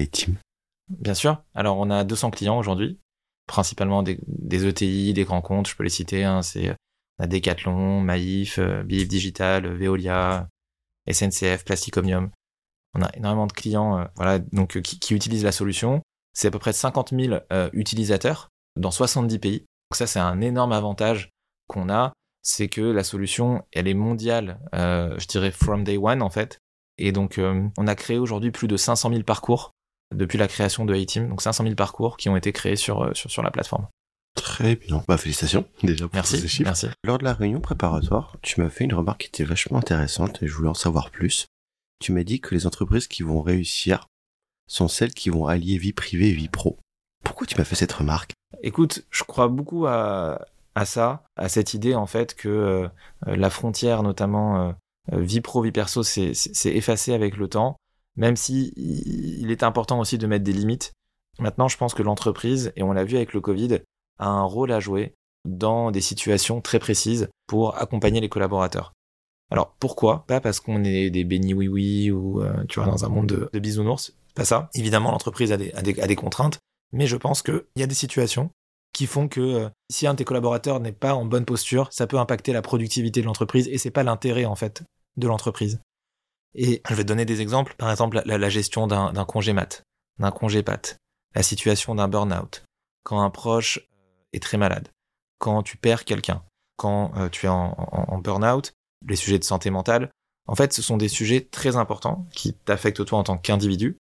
Bien 0.88 1.14
sûr. 1.14 1.42
Alors, 1.54 1.78
on 1.78 1.90
a 1.90 2.02
200 2.02 2.30
clients 2.30 2.58
aujourd'hui, 2.58 2.98
principalement 3.46 4.02
des, 4.02 4.18
ETI, 4.66 5.12
des 5.12 5.24
grands 5.24 5.42
comptes, 5.42 5.68
je 5.68 5.76
peux 5.76 5.84
les 5.84 5.90
citer. 5.90 6.24
Hein, 6.24 6.42
c'est 6.42 6.74
on 7.18 7.24
a 7.24 7.26
Decathlon, 7.26 8.00
Maïf, 8.00 8.58
euh, 8.58 8.82
Digital, 8.82 9.66
Veolia, 9.76 10.48
SNCF, 11.10 11.64
Plasticomium. 11.64 12.30
On 12.94 13.02
a 13.02 13.10
énormément 13.14 13.46
de 13.46 13.52
clients 13.52 13.98
euh, 13.98 14.04
voilà, 14.16 14.38
donc, 14.38 14.76
euh, 14.76 14.80
qui, 14.80 14.98
qui, 14.98 15.14
utilisent 15.14 15.44
la 15.44 15.52
solution. 15.52 16.02
C'est 16.32 16.48
à 16.48 16.50
peu 16.50 16.58
près 16.58 16.72
50 16.72 17.10
000 17.10 17.40
utilisateurs 17.72 18.50
dans 18.76 18.92
70 18.92 19.38
pays. 19.40 19.58
Donc 19.58 19.96
ça, 19.96 20.06
c'est 20.06 20.20
un 20.20 20.40
énorme 20.40 20.72
avantage 20.72 21.30
qu'on 21.70 21.88
a 21.88 22.12
c'est 22.42 22.68
que 22.68 22.80
la 22.80 23.04
solution, 23.04 23.64
elle 23.72 23.88
est 23.88 23.94
mondiale, 23.94 24.58
euh, 24.74 25.14
je 25.18 25.26
dirais 25.26 25.50
from 25.50 25.84
day 25.84 25.96
one 25.96 26.22
en 26.22 26.30
fait. 26.30 26.58
Et 26.98 27.12
donc, 27.12 27.38
euh, 27.38 27.66
on 27.78 27.86
a 27.86 27.94
créé 27.94 28.18
aujourd'hui 28.18 28.50
plus 28.50 28.68
de 28.68 28.76
500 28.76 29.10
000 29.10 29.22
parcours 29.22 29.72
depuis 30.14 30.38
la 30.38 30.48
création 30.48 30.84
de 30.84 30.94
A-Team. 30.94 31.28
Donc, 31.28 31.40
500 31.40 31.64
000 31.64 31.74
parcours 31.74 32.16
qui 32.16 32.28
ont 32.28 32.36
été 32.36 32.52
créés 32.52 32.76
sur, 32.76 33.04
euh, 33.04 33.14
sur, 33.14 33.30
sur 33.30 33.42
la 33.42 33.50
plateforme. 33.50 33.86
Très 34.34 34.76
bien. 34.76 35.02
Bah, 35.08 35.16
félicitations 35.16 35.66
déjà 35.82 36.06
pour 36.06 36.14
merci, 36.14 36.38
ces 36.38 36.48
chiffres. 36.48 36.68
Merci. 36.68 36.88
Lors 37.04 37.18
de 37.18 37.24
la 37.24 37.32
réunion 37.32 37.60
préparatoire, 37.60 38.36
tu 38.42 38.60
m'as 38.60 38.68
fait 38.68 38.84
une 38.84 38.94
remarque 38.94 39.22
qui 39.22 39.28
était 39.28 39.44
vachement 39.44 39.78
intéressante 39.78 40.42
et 40.42 40.46
je 40.46 40.54
voulais 40.54 40.68
en 40.68 40.74
savoir 40.74 41.10
plus. 41.10 41.46
Tu 42.00 42.12
m'as 42.12 42.22
dit 42.22 42.40
que 42.40 42.54
les 42.54 42.66
entreprises 42.66 43.08
qui 43.08 43.22
vont 43.22 43.42
réussir 43.42 44.06
sont 44.66 44.88
celles 44.88 45.14
qui 45.14 45.30
vont 45.30 45.46
allier 45.46 45.78
vie 45.78 45.92
privée 45.92 46.28
et 46.28 46.34
vie 46.34 46.48
pro. 46.48 46.78
Pourquoi 47.24 47.46
tu 47.46 47.56
m'as 47.58 47.64
fait 47.64 47.74
cette 47.74 47.92
remarque? 47.92 48.32
Écoute, 48.62 49.04
je 49.10 49.24
crois 49.24 49.48
beaucoup 49.48 49.86
à, 49.86 50.46
à 50.80 50.86
ça, 50.86 51.24
à 51.36 51.50
cette 51.50 51.74
idée 51.74 51.94
en 51.94 52.06
fait 52.06 52.34
que 52.34 52.48
euh, 52.48 52.88
la 53.26 53.50
frontière, 53.50 54.02
notamment 54.02 54.56
euh, 54.56 54.72
euh, 55.12 55.20
vie 55.20 55.42
pro, 55.42 55.60
vie 55.60 55.72
perso, 55.72 56.02
c'est 56.02 56.32
effacée 56.64 57.12
avec 57.12 57.36
le 57.36 57.48
temps, 57.48 57.76
même 58.16 58.34
si 58.34 58.72
il 58.76 59.50
est 59.50 59.62
important 59.62 60.00
aussi 60.00 60.16
de 60.16 60.26
mettre 60.26 60.44
des 60.44 60.54
limites. 60.54 60.92
Maintenant, 61.38 61.68
je 61.68 61.76
pense 61.76 61.92
que 61.92 62.02
l'entreprise, 62.02 62.72
et 62.76 62.82
on 62.82 62.92
l'a 62.92 63.04
vu 63.04 63.16
avec 63.16 63.34
le 63.34 63.42
Covid, 63.42 63.80
a 64.18 64.28
un 64.28 64.42
rôle 64.42 64.72
à 64.72 64.80
jouer 64.80 65.14
dans 65.44 65.90
des 65.90 66.00
situations 66.00 66.62
très 66.62 66.78
précises 66.78 67.28
pour 67.46 67.76
accompagner 67.76 68.20
les 68.20 68.30
collaborateurs. 68.30 68.92
Alors 69.50 69.74
pourquoi? 69.80 70.24
Pas 70.26 70.40
parce 70.40 70.60
qu'on 70.60 70.82
est 70.84 71.10
des 71.10 71.24
bénis 71.24 71.54
oui 71.54 71.68
oui 71.68 72.10
ou 72.10 72.42
tu 72.68 72.80
vois 72.80 72.88
dans 72.88 73.04
un 73.04 73.08
monde 73.08 73.26
de, 73.26 73.50
de 73.52 73.58
bisounours, 73.58 74.14
pas 74.34 74.46
ça. 74.46 74.70
Évidemment, 74.74 75.10
l'entreprise 75.10 75.52
a 75.52 75.56
a 75.56 76.06
des 76.06 76.16
contraintes, 76.16 76.58
mais 76.92 77.06
je 77.06 77.16
pense 77.16 77.42
qu'il 77.42 77.64
y 77.76 77.82
a 77.82 77.86
des 77.86 77.94
situations 77.94 78.50
qui 78.92 79.06
font 79.06 79.28
que 79.28 79.40
euh, 79.40 79.68
si 79.90 80.06
un 80.06 80.14
de 80.14 80.18
tes 80.18 80.24
collaborateurs 80.24 80.80
n'est 80.80 80.92
pas 80.92 81.14
en 81.14 81.24
bonne 81.24 81.44
posture, 81.44 81.88
ça 81.92 82.06
peut 82.06 82.18
impacter 82.18 82.52
la 82.52 82.62
productivité 82.62 83.20
de 83.20 83.26
l'entreprise 83.26 83.68
et 83.68 83.78
c'est 83.78 83.90
pas 83.90 84.02
l'intérêt 84.02 84.44
en 84.44 84.56
fait 84.56 84.82
de 85.16 85.28
l'entreprise. 85.28 85.80
Et 86.54 86.82
je 86.88 86.94
vais 86.94 87.04
te 87.04 87.08
donner 87.08 87.24
des 87.24 87.40
exemples, 87.40 87.74
par 87.76 87.90
exemple 87.90 88.20
la, 88.24 88.48
gestion 88.48 88.86
d'un 88.86 89.24
congé 89.24 89.52
mat, 89.52 89.84
d'un 90.18 90.32
congé 90.32 90.62
pat, 90.62 90.96
la 91.34 91.42
situation 91.42 91.94
d'un 91.94 92.08
burn-out, 92.08 92.64
quand 93.04 93.20
un 93.20 93.30
proche 93.30 93.78
euh, 93.78 94.22
est 94.32 94.42
très 94.42 94.58
malade, 94.58 94.88
quand 95.38 95.62
tu 95.62 95.76
perds 95.76 96.04
quelqu'un, 96.04 96.42
quand 96.76 97.12
euh, 97.16 97.28
tu 97.28 97.46
es 97.46 97.48
en, 97.48 97.76
en, 97.78 98.18
burn-out, 98.18 98.72
les 99.06 99.16
sujets 99.16 99.38
de 99.38 99.44
santé 99.44 99.70
mentale, 99.70 100.10
en 100.48 100.56
fait 100.56 100.72
ce 100.72 100.82
sont 100.82 100.96
des 100.96 101.08
sujets 101.08 101.42
très 101.42 101.76
importants 101.76 102.26
qui 102.32 102.52
t'affectent 102.52 103.04
toi 103.04 103.20
en 103.20 103.24
tant 103.24 103.38
qu'individu 103.38 103.96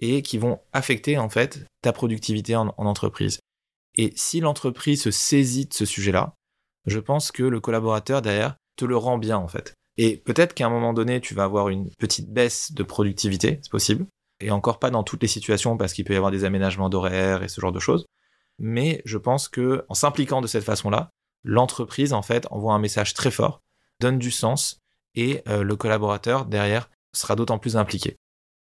et 0.00 0.22
qui 0.22 0.38
vont 0.38 0.60
affecter 0.72 1.18
en 1.18 1.28
fait 1.28 1.66
ta 1.82 1.92
productivité 1.92 2.54
en 2.54 2.72
entreprise. 2.76 3.40
Et 3.98 4.12
si 4.16 4.40
l'entreprise 4.40 5.02
se 5.02 5.10
saisit 5.10 5.66
de 5.66 5.74
ce 5.74 5.84
sujet-là, 5.84 6.34
je 6.86 7.00
pense 7.00 7.30
que 7.30 7.42
le 7.42 7.60
collaborateur 7.60 8.22
derrière 8.22 8.56
te 8.76 8.84
le 8.84 8.96
rend 8.96 9.18
bien 9.18 9.36
en 9.36 9.48
fait. 9.48 9.74
Et 9.98 10.16
peut-être 10.16 10.54
qu'à 10.54 10.66
un 10.66 10.70
moment 10.70 10.94
donné, 10.94 11.20
tu 11.20 11.34
vas 11.34 11.42
avoir 11.42 11.68
une 11.68 11.90
petite 11.98 12.32
baisse 12.32 12.72
de 12.72 12.84
productivité, 12.84 13.58
c'est 13.62 13.70
possible. 13.70 14.06
Et 14.40 14.52
encore 14.52 14.78
pas 14.78 14.90
dans 14.90 15.02
toutes 15.02 15.22
les 15.22 15.28
situations 15.28 15.76
parce 15.76 15.92
qu'il 15.92 16.04
peut 16.04 16.14
y 16.14 16.16
avoir 16.16 16.30
des 16.30 16.44
aménagements 16.44 16.88
d'horaire 16.88 17.42
et 17.42 17.48
ce 17.48 17.60
genre 17.60 17.72
de 17.72 17.80
choses. 17.80 18.06
Mais 18.60 19.02
je 19.04 19.18
pense 19.18 19.48
que 19.48 19.84
en 19.88 19.94
s'impliquant 19.94 20.40
de 20.40 20.46
cette 20.46 20.64
façon-là, 20.64 21.10
l'entreprise 21.44 22.12
en 22.12 22.22
fait 22.22 22.46
envoie 22.50 22.74
un 22.74 22.78
message 22.78 23.14
très 23.14 23.32
fort, 23.32 23.60
donne 24.00 24.18
du 24.18 24.30
sens 24.30 24.78
et 25.16 25.42
euh, 25.48 25.64
le 25.64 25.74
collaborateur 25.74 26.46
derrière 26.46 26.88
sera 27.12 27.34
d'autant 27.34 27.58
plus 27.58 27.76
impliqué. 27.76 28.16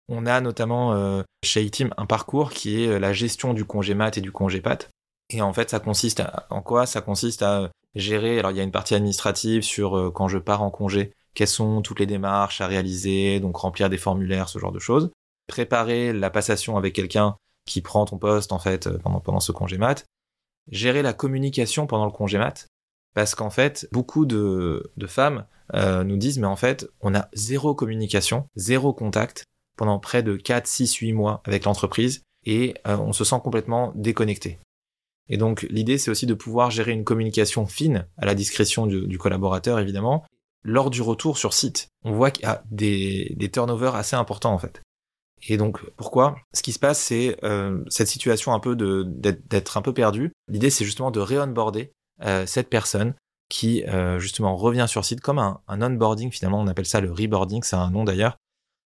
On 0.09 0.27
a 0.27 0.41
notamment 0.41 0.93
euh, 0.93 1.23
chez 1.45 1.63
ITIM 1.63 1.91
un 1.97 2.07
parcours 2.07 2.53
qui 2.53 2.83
est 2.83 2.89
euh, 2.89 2.99
la 2.99 3.13
gestion 3.13 3.55
du 3.55 3.65
congé 3.65 3.95
mat 3.95 4.17
et 4.17 4.21
du 4.21 4.31
congé 4.31 4.61
pat. 4.61 4.91
Et 5.35 5.43
en 5.43 5.53
fait, 5.53 5.71
ça 5.71 5.81
consiste 5.81 6.23
en 6.51 6.63
quoi? 6.63 6.87
Ça 6.87 7.01
consiste 7.01 7.43
à 7.43 7.71
gérer. 7.95 8.39
Alors, 8.39 8.51
il 8.51 8.57
y 8.57 8.61
a 8.61 8.63
une 8.63 8.71
partie 8.71 8.95
administrative 8.95 9.63
sur 9.63 10.13
quand 10.15 10.29
je 10.29 10.39
pars 10.39 10.63
en 10.63 10.71
congé, 10.71 11.13
quelles 11.35 11.49
sont 11.49 11.83
toutes 11.83 12.01
les 12.01 12.07
démarches 12.07 12.61
à 12.61 12.67
réaliser, 12.67 13.41
donc 13.41 13.57
remplir 13.57 13.91
des 13.91 13.99
formulaires, 13.99 14.49
ce 14.49 14.59
genre 14.59 14.73
de 14.73 14.79
choses. 14.79 15.11
Préparer 15.49 16.13
la 16.13 16.31
passation 16.31 16.77
avec 16.77 16.95
quelqu'un 16.95 17.37
qui 17.67 17.81
prend 17.81 18.05
ton 18.05 18.19
poste 18.19 18.53
en 18.53 18.59
fait 18.59 18.89
pendant, 18.99 19.21
pendant 19.21 19.41
ce 19.41 19.53
congé 19.53 19.77
mat. 19.77 20.05
Gérer 20.71 21.03
la 21.03 21.13
communication 21.13 21.87
pendant 21.87 22.07
le 22.07 22.13
congé 22.13 22.39
mat. 22.39 22.69
Parce 23.15 23.37
qu'en 23.37 23.51
fait, 23.51 23.89
beaucoup 23.93 24.27
de, 24.27 24.91
femmes 25.07 25.47
euh, 25.75 26.05
nous 26.05 26.17
disent, 26.17 26.39
mais 26.39 26.47
en 26.47 26.57
fait, 26.57 26.87
on 27.01 27.15
a 27.15 27.29
zéro 27.33 27.75
communication, 27.75 28.49
zéro 28.57 28.93
contact 28.93 29.45
pendant 29.77 29.99
près 29.99 30.23
de 30.23 30.37
4, 30.37 30.67
6, 30.67 30.95
8 30.95 31.13
mois 31.13 31.41
avec 31.45 31.65
l'entreprise 31.65 32.23
et 32.45 32.75
euh, 32.87 32.97
on 32.99 33.13
se 33.13 33.25
sent 33.25 33.41
complètement 33.43 33.93
déconnecté. 33.95 34.59
Et 35.29 35.37
donc 35.37 35.67
l'idée 35.71 35.99
c'est 35.99 36.11
aussi 36.11 36.27
de 36.27 36.35
pouvoir 36.35 36.71
gérer 36.71 36.93
une 36.93 37.05
communication 37.05 37.67
fine 37.67 38.07
à 38.19 38.27
la 38.27 38.35
discrétion 38.35 38.87
du, 38.87 39.19
collaborateur 39.19 39.79
évidemment. 39.79 40.25
Lors 40.63 40.91
du 40.91 41.03
retour 41.03 41.37
sur 41.37 41.53
site, 41.53 41.89
on 42.05 42.13
voit 42.13 42.31
qu'il 42.31 42.45
y 42.45 42.49
a 42.49 42.63
des, 42.71 43.51
turnovers 43.53 43.95
assez 43.95 44.17
importants 44.17 44.55
en 44.55 44.59
fait. 44.59 44.83
Et 45.47 45.57
donc 45.57 45.81
pourquoi? 45.97 46.37
Ce 46.53 46.63
qui 46.63 46.73
se 46.73 46.79
passe 46.79 46.99
c'est 46.99 47.37
euh, 47.45 47.83
cette 47.89 48.09
situation 48.09 48.53
un 48.53 48.61
peu 48.61 48.77
d'être 48.77 49.77
un 49.77 49.83
peu 49.83 49.93
perdu. 49.93 50.33
L'idée 50.49 50.71
c'est 50.71 50.85
justement 50.85 51.11
de 51.11 51.21
réonboarder 51.21 51.93
euh, 52.23 52.47
cette 52.47 52.69
personne 52.69 53.15
qui 53.51 53.85
euh, 53.85 54.19
justement 54.19 54.57
revient 54.57 54.87
sur 54.89 55.05
site 55.05 55.21
comme 55.21 55.39
un, 55.39 55.61
un 55.69 55.83
onboarding 55.83 56.31
finalement 56.31 56.61
on 56.61 56.67
appelle 56.67 56.87
ça 56.87 57.01
le 57.01 57.13
reboarding 57.13 57.63
c'est 57.63 57.77
un 57.77 57.91
nom 57.91 58.05
d'ailleurs 58.05 58.37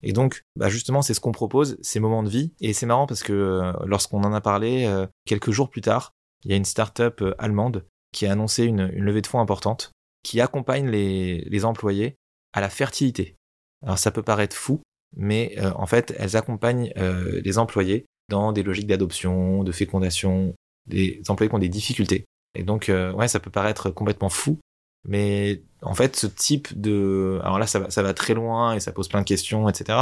et 0.03 0.11
donc, 0.11 0.43
bah 0.57 0.67
justement, 0.67 1.01
c'est 1.01 1.13
ce 1.13 1.21
qu'on 1.21 1.31
propose, 1.31 1.77
ces 1.81 2.01
moments 2.01 2.23
de 2.23 2.29
vie. 2.29 2.51
Et 2.59 2.73
c'est 2.73 2.85
marrant 2.85 3.07
parce 3.07 3.23
que 3.23 3.31
euh, 3.31 3.71
lorsqu'on 3.85 4.21
en 4.23 4.33
a 4.33 4.41
parlé, 4.41 4.85
quelques 5.25 5.51
jours 5.51 5.69
plus 5.69 5.79
tard, 5.79 6.13
il 6.43 6.51
y 6.51 6.53
a 6.53 6.57
une 6.57 6.65
start-up 6.65 7.21
euh, 7.21 7.35
allemande 7.37 7.85
qui 8.11 8.25
a 8.25 8.31
annoncé 8.31 8.65
une, 8.65 8.87
levée 8.87 9.21
de 9.21 9.27
fonds 9.27 9.39
importante 9.39 9.91
qui 10.23 10.39
accompagne 10.39 10.89
les, 10.89 11.65
employés 11.65 12.15
à 12.53 12.61
la 12.61 12.69
fertilité. 12.69 13.35
Alors 13.83 13.97
ça 13.97 14.11
peut 14.11 14.23
paraître 14.23 14.55
fou, 14.55 14.81
mais 15.17 15.57
en 15.75 15.85
fait, 15.85 16.15
elles 16.17 16.37
accompagnent 16.37 16.93
les 16.95 17.57
employés 17.57 18.05
dans 18.29 18.53
des 18.53 18.63
logiques 18.63 18.87
d'adoption, 18.87 19.63
de 19.63 19.71
fécondation, 19.73 20.53
des 20.85 21.21
employés 21.27 21.49
qui 21.49 21.55
ont 21.55 21.59
des 21.59 21.67
difficultés. 21.67 22.25
Et 22.55 22.63
donc, 22.63 22.89
ouais, 22.89 23.27
ça 23.27 23.41
peut 23.41 23.49
paraître 23.49 23.89
complètement 23.89 24.29
fou, 24.29 24.59
mais 25.05 25.61
en 25.81 25.93
fait, 25.93 26.15
ce 26.15 26.27
type 26.27 26.79
de... 26.79 27.39
Alors 27.43 27.59
là, 27.59 27.67
ça 27.67 27.79
va, 27.79 27.89
ça 27.89 28.03
va 28.03 28.13
très 28.13 28.33
loin 28.33 28.73
et 28.73 28.79
ça 28.79 28.91
pose 28.91 29.09
plein 29.09 29.21
de 29.21 29.27
questions, 29.27 29.67
etc. 29.67 29.99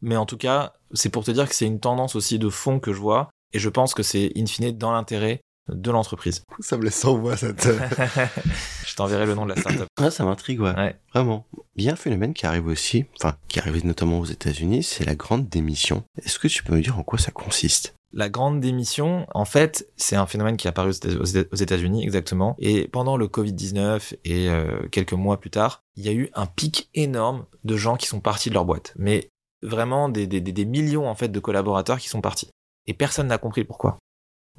Mais 0.00 0.16
en 0.16 0.26
tout 0.26 0.36
cas, 0.36 0.72
c'est 0.92 1.10
pour 1.10 1.24
te 1.24 1.30
dire 1.30 1.48
que 1.48 1.54
c'est 1.54 1.66
une 1.66 1.80
tendance 1.80 2.16
aussi 2.16 2.38
de 2.38 2.48
fond 2.48 2.80
que 2.80 2.92
je 2.92 2.98
vois, 2.98 3.30
et 3.52 3.58
je 3.58 3.68
pense 3.68 3.94
que 3.94 4.02
c'est 4.02 4.32
in 4.36 4.46
fine 4.46 4.76
dans 4.76 4.92
l'intérêt 4.92 5.40
de 5.72 5.90
l'entreprise. 5.90 6.44
Ça 6.60 6.76
me 6.76 6.84
laisse 6.84 6.96
sans 6.96 7.16
voix, 7.16 7.36
cette... 7.36 7.66
je 8.86 8.94
t'enverrai 8.94 9.26
le 9.26 9.34
nom 9.34 9.44
de 9.44 9.50
la 9.50 9.56
startup. 9.56 9.86
Ah, 9.96 10.10
ça 10.10 10.24
m'intrigue, 10.24 10.60
ouais. 10.60 10.74
ouais. 10.74 10.96
Vraiment. 11.14 11.46
Il 11.76 11.84
y 11.84 11.88
a 11.88 11.92
un 11.92 11.96
phénomène 11.96 12.34
qui 12.34 12.46
arrive 12.46 12.66
aussi, 12.66 13.06
enfin, 13.18 13.36
qui 13.48 13.58
arrive 13.58 13.86
notamment 13.86 14.20
aux 14.20 14.26
États-Unis, 14.26 14.82
c'est 14.82 15.04
la 15.04 15.14
grande 15.14 15.48
démission. 15.48 16.02
Est-ce 16.22 16.38
que 16.38 16.48
tu 16.48 16.62
peux 16.62 16.74
me 16.74 16.82
dire 16.82 16.98
en 16.98 17.02
quoi 17.02 17.18
ça 17.18 17.30
consiste? 17.30 17.94
La 18.12 18.28
grande 18.28 18.60
démission, 18.60 19.26
en 19.34 19.44
fait, 19.44 19.88
c'est 19.96 20.16
un 20.16 20.26
phénomène 20.26 20.56
qui 20.56 20.66
est 20.66 20.70
apparu 20.70 20.90
aux 20.90 21.56
États-Unis 21.56 22.02
exactement. 22.02 22.56
Et 22.58 22.88
pendant 22.88 23.16
le 23.16 23.28
Covid-19 23.28 24.16
et 24.24 24.48
euh, 24.48 24.88
quelques 24.90 25.12
mois 25.12 25.38
plus 25.38 25.50
tard, 25.50 25.82
il 25.96 26.04
y 26.04 26.08
a 26.08 26.12
eu 26.12 26.28
un 26.34 26.46
pic 26.46 26.90
énorme 26.94 27.46
de 27.62 27.76
gens 27.76 27.96
qui 27.96 28.06
sont 28.06 28.20
partis 28.20 28.48
de 28.48 28.54
leur 28.54 28.64
boîte. 28.64 28.94
Mais 28.96 29.30
vraiment 29.62 30.08
des, 30.08 30.26
des, 30.26 30.64
millions 30.64 31.08
en 31.08 31.14
fait 31.14 31.28
de 31.28 31.38
collaborateurs 31.38 31.98
qui 31.98 32.08
sont 32.08 32.20
partis. 32.20 32.48
Et 32.86 32.94
personne 32.94 33.28
n'a 33.28 33.38
compris 33.38 33.64
pourquoi. 33.64 33.98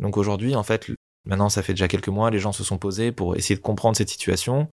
Donc 0.02 0.18
aujourd'hui, 0.18 0.56
en 0.56 0.64
fait, 0.64 0.92
maintenant 1.26 1.50
ça 1.50 1.62
fait 1.62 1.74
déjà 1.74 1.88
quelques 1.88 2.10
mois, 2.10 2.30
les 2.30 2.40
gens 2.40 2.52
se 2.52 2.64
sont 2.64 2.78
posés 2.78 3.12
pour 3.12 3.36
essayer 3.38 3.56
de 3.56 3.62
comprendre 3.62 3.96
cette 3.96 4.10
situation. 4.10 4.68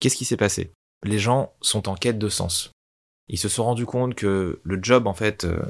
Qu'est-ce 0.00 0.16
qui 0.16 0.24
s'est 0.24 0.36
passé? 0.36 0.72
Les 1.04 1.18
gens 1.18 1.52
sont 1.60 1.88
en 1.88 1.94
quête 1.94 2.18
de 2.18 2.28
sens. 2.28 2.72
Ils 3.28 3.38
se 3.38 3.48
sont 3.48 3.64
rendus 3.64 3.86
compte 3.86 4.14
que 4.14 4.60
le 4.62 4.78
job 4.82 5.06
en 5.06 5.14
fait 5.14 5.44
euh, 5.44 5.62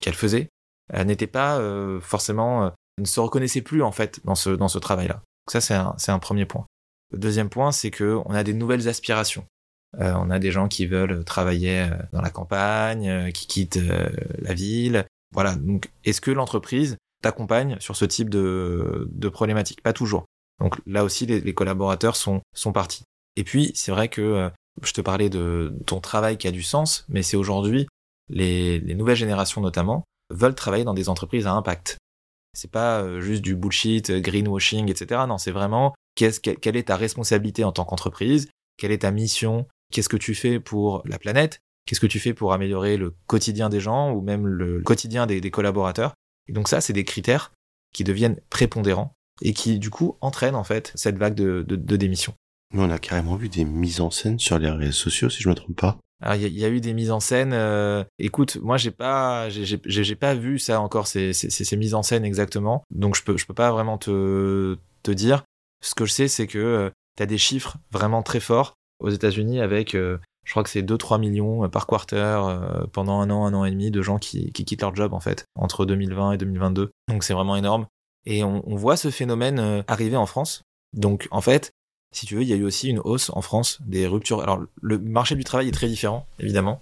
qu'elle 0.00 0.14
faisait 0.14 0.48
elle 0.92 1.06
n'était 1.06 1.26
pas 1.26 1.58
euh, 1.58 2.00
forcément, 2.00 2.64
euh, 2.64 2.70
ne 2.98 3.06
se 3.06 3.20
reconnaissait 3.20 3.62
plus 3.62 3.82
en 3.82 3.92
fait 3.92 4.20
dans 4.24 4.34
ce 4.34 4.50
dans 4.50 4.68
ce 4.68 4.78
travail-là. 4.78 5.22
Ça 5.50 5.60
c'est 5.60 5.74
un 5.74 5.96
un 6.08 6.18
premier 6.18 6.46
point. 6.46 6.66
Le 7.12 7.18
deuxième 7.18 7.48
point 7.48 7.72
c'est 7.72 7.90
que 7.90 8.20
on 8.24 8.34
a 8.34 8.44
des 8.44 8.54
nouvelles 8.54 8.88
aspirations. 8.88 9.46
Euh, 10.00 10.12
on 10.16 10.30
a 10.30 10.38
des 10.38 10.50
gens 10.50 10.68
qui 10.68 10.86
veulent 10.86 11.24
travailler 11.24 11.88
dans 12.12 12.20
la 12.20 12.30
campagne, 12.30 13.30
qui 13.32 13.46
quittent 13.46 13.80
la 14.38 14.54
ville. 14.54 15.06
Voilà. 15.32 15.54
Donc 15.54 15.90
est-ce 16.04 16.20
que 16.20 16.30
l'entreprise 16.30 16.96
t'accompagne 17.24 17.76
sur 17.80 17.96
ce 17.96 18.04
type 18.04 18.30
de 18.30 19.28
problématique 19.32 19.82
Pas 19.82 19.92
toujours. 19.92 20.24
Donc 20.60 20.80
là 20.86 21.04
aussi 21.04 21.26
les, 21.26 21.54
collaborateurs 21.54 22.16
sont 22.16 22.72
partis. 22.72 23.02
Et 23.36 23.44
puis 23.44 23.72
c'est 23.74 23.90
vrai 23.90 24.08
que 24.08 24.50
je 24.82 24.92
te 24.92 25.00
parlais 25.00 25.28
de 25.28 25.74
ton 25.86 26.00
travail 26.00 26.38
qui 26.38 26.46
a 26.46 26.52
du 26.52 26.62
sens, 26.62 27.04
mais 27.08 27.22
c'est 27.22 27.36
aujourd'hui 27.36 27.86
les, 28.28 28.80
les 28.80 28.94
nouvelles 28.94 29.16
générations 29.16 29.60
notamment 29.60 30.04
veulent 30.30 30.54
travailler 30.54 30.84
dans 30.84 30.94
des 30.94 31.08
entreprises 31.08 31.46
à 31.46 31.52
impact. 31.52 31.98
C'est 32.54 32.70
pas 32.70 33.02
euh, 33.02 33.20
juste 33.20 33.42
du 33.42 33.56
bullshit, 33.56 34.10
euh, 34.10 34.20
greenwashing, 34.20 34.88
etc. 34.90 35.22
Non, 35.28 35.38
c'est 35.38 35.50
vraiment 35.50 35.94
quelle 36.14 36.76
est 36.76 36.88
ta 36.88 36.96
responsabilité 36.96 37.64
en 37.64 37.72
tant 37.72 37.84
qu'entreprise, 37.84 38.48
quelle 38.76 38.92
est 38.92 38.98
ta 38.98 39.10
mission, 39.10 39.66
qu'est-ce 39.92 40.08
que 40.08 40.16
tu 40.16 40.34
fais 40.34 40.60
pour 40.60 41.02
la 41.04 41.18
planète, 41.18 41.58
qu'est-ce 41.86 42.00
que 42.00 42.06
tu 42.06 42.20
fais 42.20 42.34
pour 42.34 42.52
améliorer 42.52 42.96
le 42.96 43.14
quotidien 43.26 43.68
des 43.68 43.80
gens 43.80 44.12
ou 44.12 44.20
même 44.20 44.46
le 44.46 44.80
quotidien 44.80 45.26
des, 45.26 45.50
collaborateurs? 45.50 46.14
Et 46.48 46.52
donc 46.52 46.68
ça, 46.68 46.80
c'est 46.80 46.92
des 46.92 47.04
critères 47.04 47.52
qui 47.92 48.04
deviennent 48.04 48.40
prépondérants 48.50 49.14
et 49.42 49.52
qui 49.52 49.78
du 49.78 49.90
coup 49.90 50.16
entraînent 50.20 50.54
en 50.54 50.64
fait 50.64 50.92
cette 50.94 51.16
vague 51.16 51.34
de, 51.34 51.64
de, 51.66 51.76
de 51.76 51.96
démission. 51.96 52.34
Mais 52.72 52.82
on 52.82 52.90
a 52.90 52.98
carrément 52.98 53.36
vu 53.36 53.48
des 53.48 53.64
mises 53.64 54.00
en 54.00 54.10
scène 54.10 54.38
sur 54.38 54.58
les 54.58 54.70
réseaux 54.70 54.92
sociaux, 54.92 55.30
si 55.30 55.42
je 55.42 55.48
me 55.48 55.54
trompe 55.54 55.76
pas. 55.76 55.98
Alors 56.22 56.36
il 56.36 56.58
y, 56.58 56.64
a 56.64 56.68
eu 56.68 56.80
des 56.80 56.94
mises 56.94 57.10
en 57.10 57.20
scène. 57.20 57.52
Euh, 57.52 58.02
écoute, 58.18 58.56
moi 58.56 58.76
j'ai 58.76 58.90
pas, 58.90 59.48
j'ai 59.50 60.14
pas 60.16 60.34
vu 60.34 60.58
ça 60.58 60.80
encore 60.80 61.06
ces, 61.06 61.32
ces, 61.32 61.50
ces, 61.50 61.76
mises 61.76 61.94
en 61.94 62.02
scène 62.02 62.24
exactement. 62.24 62.82
Donc 62.90 63.14
je 63.14 63.22
peux, 63.22 63.36
je 63.36 63.46
peux 63.46 63.54
pas 63.54 63.70
vraiment 63.72 63.98
te, 63.98 64.78
te 65.02 65.10
dire. 65.10 65.44
Ce 65.82 65.94
que 65.94 66.06
je 66.06 66.12
sais, 66.12 66.28
c'est 66.28 66.46
que 66.46 66.58
euh, 66.58 66.90
tu 67.16 67.22
as 67.22 67.26
des 67.26 67.36
chiffres 67.36 67.76
vraiment 67.90 68.22
très 68.22 68.40
forts 68.40 68.74
aux 69.00 69.10
États-Unis 69.10 69.60
avec, 69.60 69.94
euh, 69.94 70.18
je 70.44 70.50
crois 70.50 70.62
que 70.62 70.70
c'est 70.70 70.82
2-3 70.82 71.18
millions 71.18 71.68
par 71.68 71.86
quarter 71.86 72.38
pendant 72.92 73.20
un 73.20 73.30
an, 73.30 73.46
un 73.46 73.54
an 73.54 73.64
et 73.64 73.70
demi 73.70 73.90
de 73.90 74.02
gens 74.02 74.18
qui, 74.18 74.52
qui 74.52 74.64
quittent 74.64 74.82
leur 74.82 74.94
job 74.94 75.14
en 75.14 75.20
fait 75.20 75.44
entre 75.56 75.86
2020 75.86 76.32
et 76.32 76.36
2022. 76.36 76.90
Donc 77.08 77.24
c'est 77.24 77.34
vraiment 77.34 77.56
énorme. 77.56 77.86
Et 78.26 78.44
on, 78.44 78.62
voit 78.76 78.96
ce 78.96 79.10
phénomène 79.10 79.84
arriver 79.88 80.16
en 80.16 80.26
France. 80.26 80.62
Donc 80.92 81.28
en 81.30 81.40
fait, 81.40 81.72
si 82.14 82.26
tu 82.26 82.36
veux, 82.36 82.42
il 82.42 82.48
y 82.48 82.52
a 82.52 82.56
eu 82.56 82.64
aussi 82.64 82.88
une 82.88 83.00
hausse 83.00 83.30
en 83.34 83.42
France 83.42 83.78
des 83.84 84.06
ruptures. 84.06 84.40
Alors, 84.40 84.60
le 84.80 84.98
marché 84.98 85.34
du 85.34 85.44
travail 85.44 85.68
est 85.68 85.72
très 85.72 85.88
différent, 85.88 86.26
évidemment. 86.38 86.80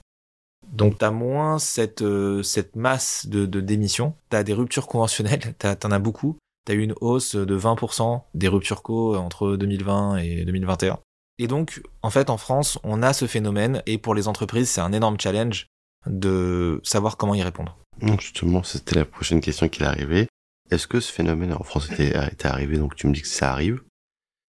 Donc, 0.73 0.99
tu 0.99 1.05
as 1.05 1.11
moins 1.11 1.59
cette, 1.59 2.03
euh, 2.03 2.43
cette 2.43 2.77
masse 2.77 3.27
de, 3.27 3.47
de 3.47 3.61
démissions. 3.61 4.15
Tu 4.31 4.37
as 4.37 4.45
des 4.45 4.53
ruptures 4.53 4.87
conventionnelles, 4.87 5.55
tu 5.59 5.67
en 5.67 5.91
as 5.91 5.99
beaucoup. 5.99 6.37
Tu 6.67 6.73
as 6.73 6.75
eu 6.75 6.83
une 6.83 6.95
hausse 7.01 7.35
de 7.35 7.59
20% 7.59 8.23
des 8.35 8.49
ruptures 8.49 8.83
co 8.83 9.17
entre 9.17 9.57
2020 9.57 10.19
et 10.19 10.45
2021. 10.45 10.99
Et 11.43 11.49
donc, 11.49 11.83
en 12.03 12.11
fait, 12.11 12.31
en 12.31 12.37
France, 12.37 12.79
on 12.85 13.03
a 13.03 13.13
ce 13.13 13.27
phénomène, 13.27 13.83
et 13.87 13.99
pour 13.99 14.15
les 14.15 14.29
entreprises, 14.29 14.71
c'est 14.71 14.81
un 14.81 14.93
énorme 14.93 15.19
challenge 15.19 15.67
de 16.07 16.81
savoir 16.85 17.17
comment 17.17 17.35
y 17.35 17.43
répondre. 17.43 17.77
Justement, 18.21 18.63
c'était 18.63 18.95
la 18.95 19.05
prochaine 19.05 19.41
question 19.41 19.69
qui 19.69 19.83
est 19.83 19.87
arrivée. 19.87 20.29
Est-ce 20.71 20.87
que 20.87 21.01
ce 21.01 21.13
phénomène 21.13 21.53
en 21.53 21.65
France 21.65 21.91
était, 21.91 22.11
était 22.33 22.47
arrivé? 22.47 22.79
Donc, 22.79 22.95
tu 22.95 23.09
me 23.09 23.13
dis 23.13 23.23
que 23.23 23.27
ça 23.27 23.51
arrive. 23.51 23.83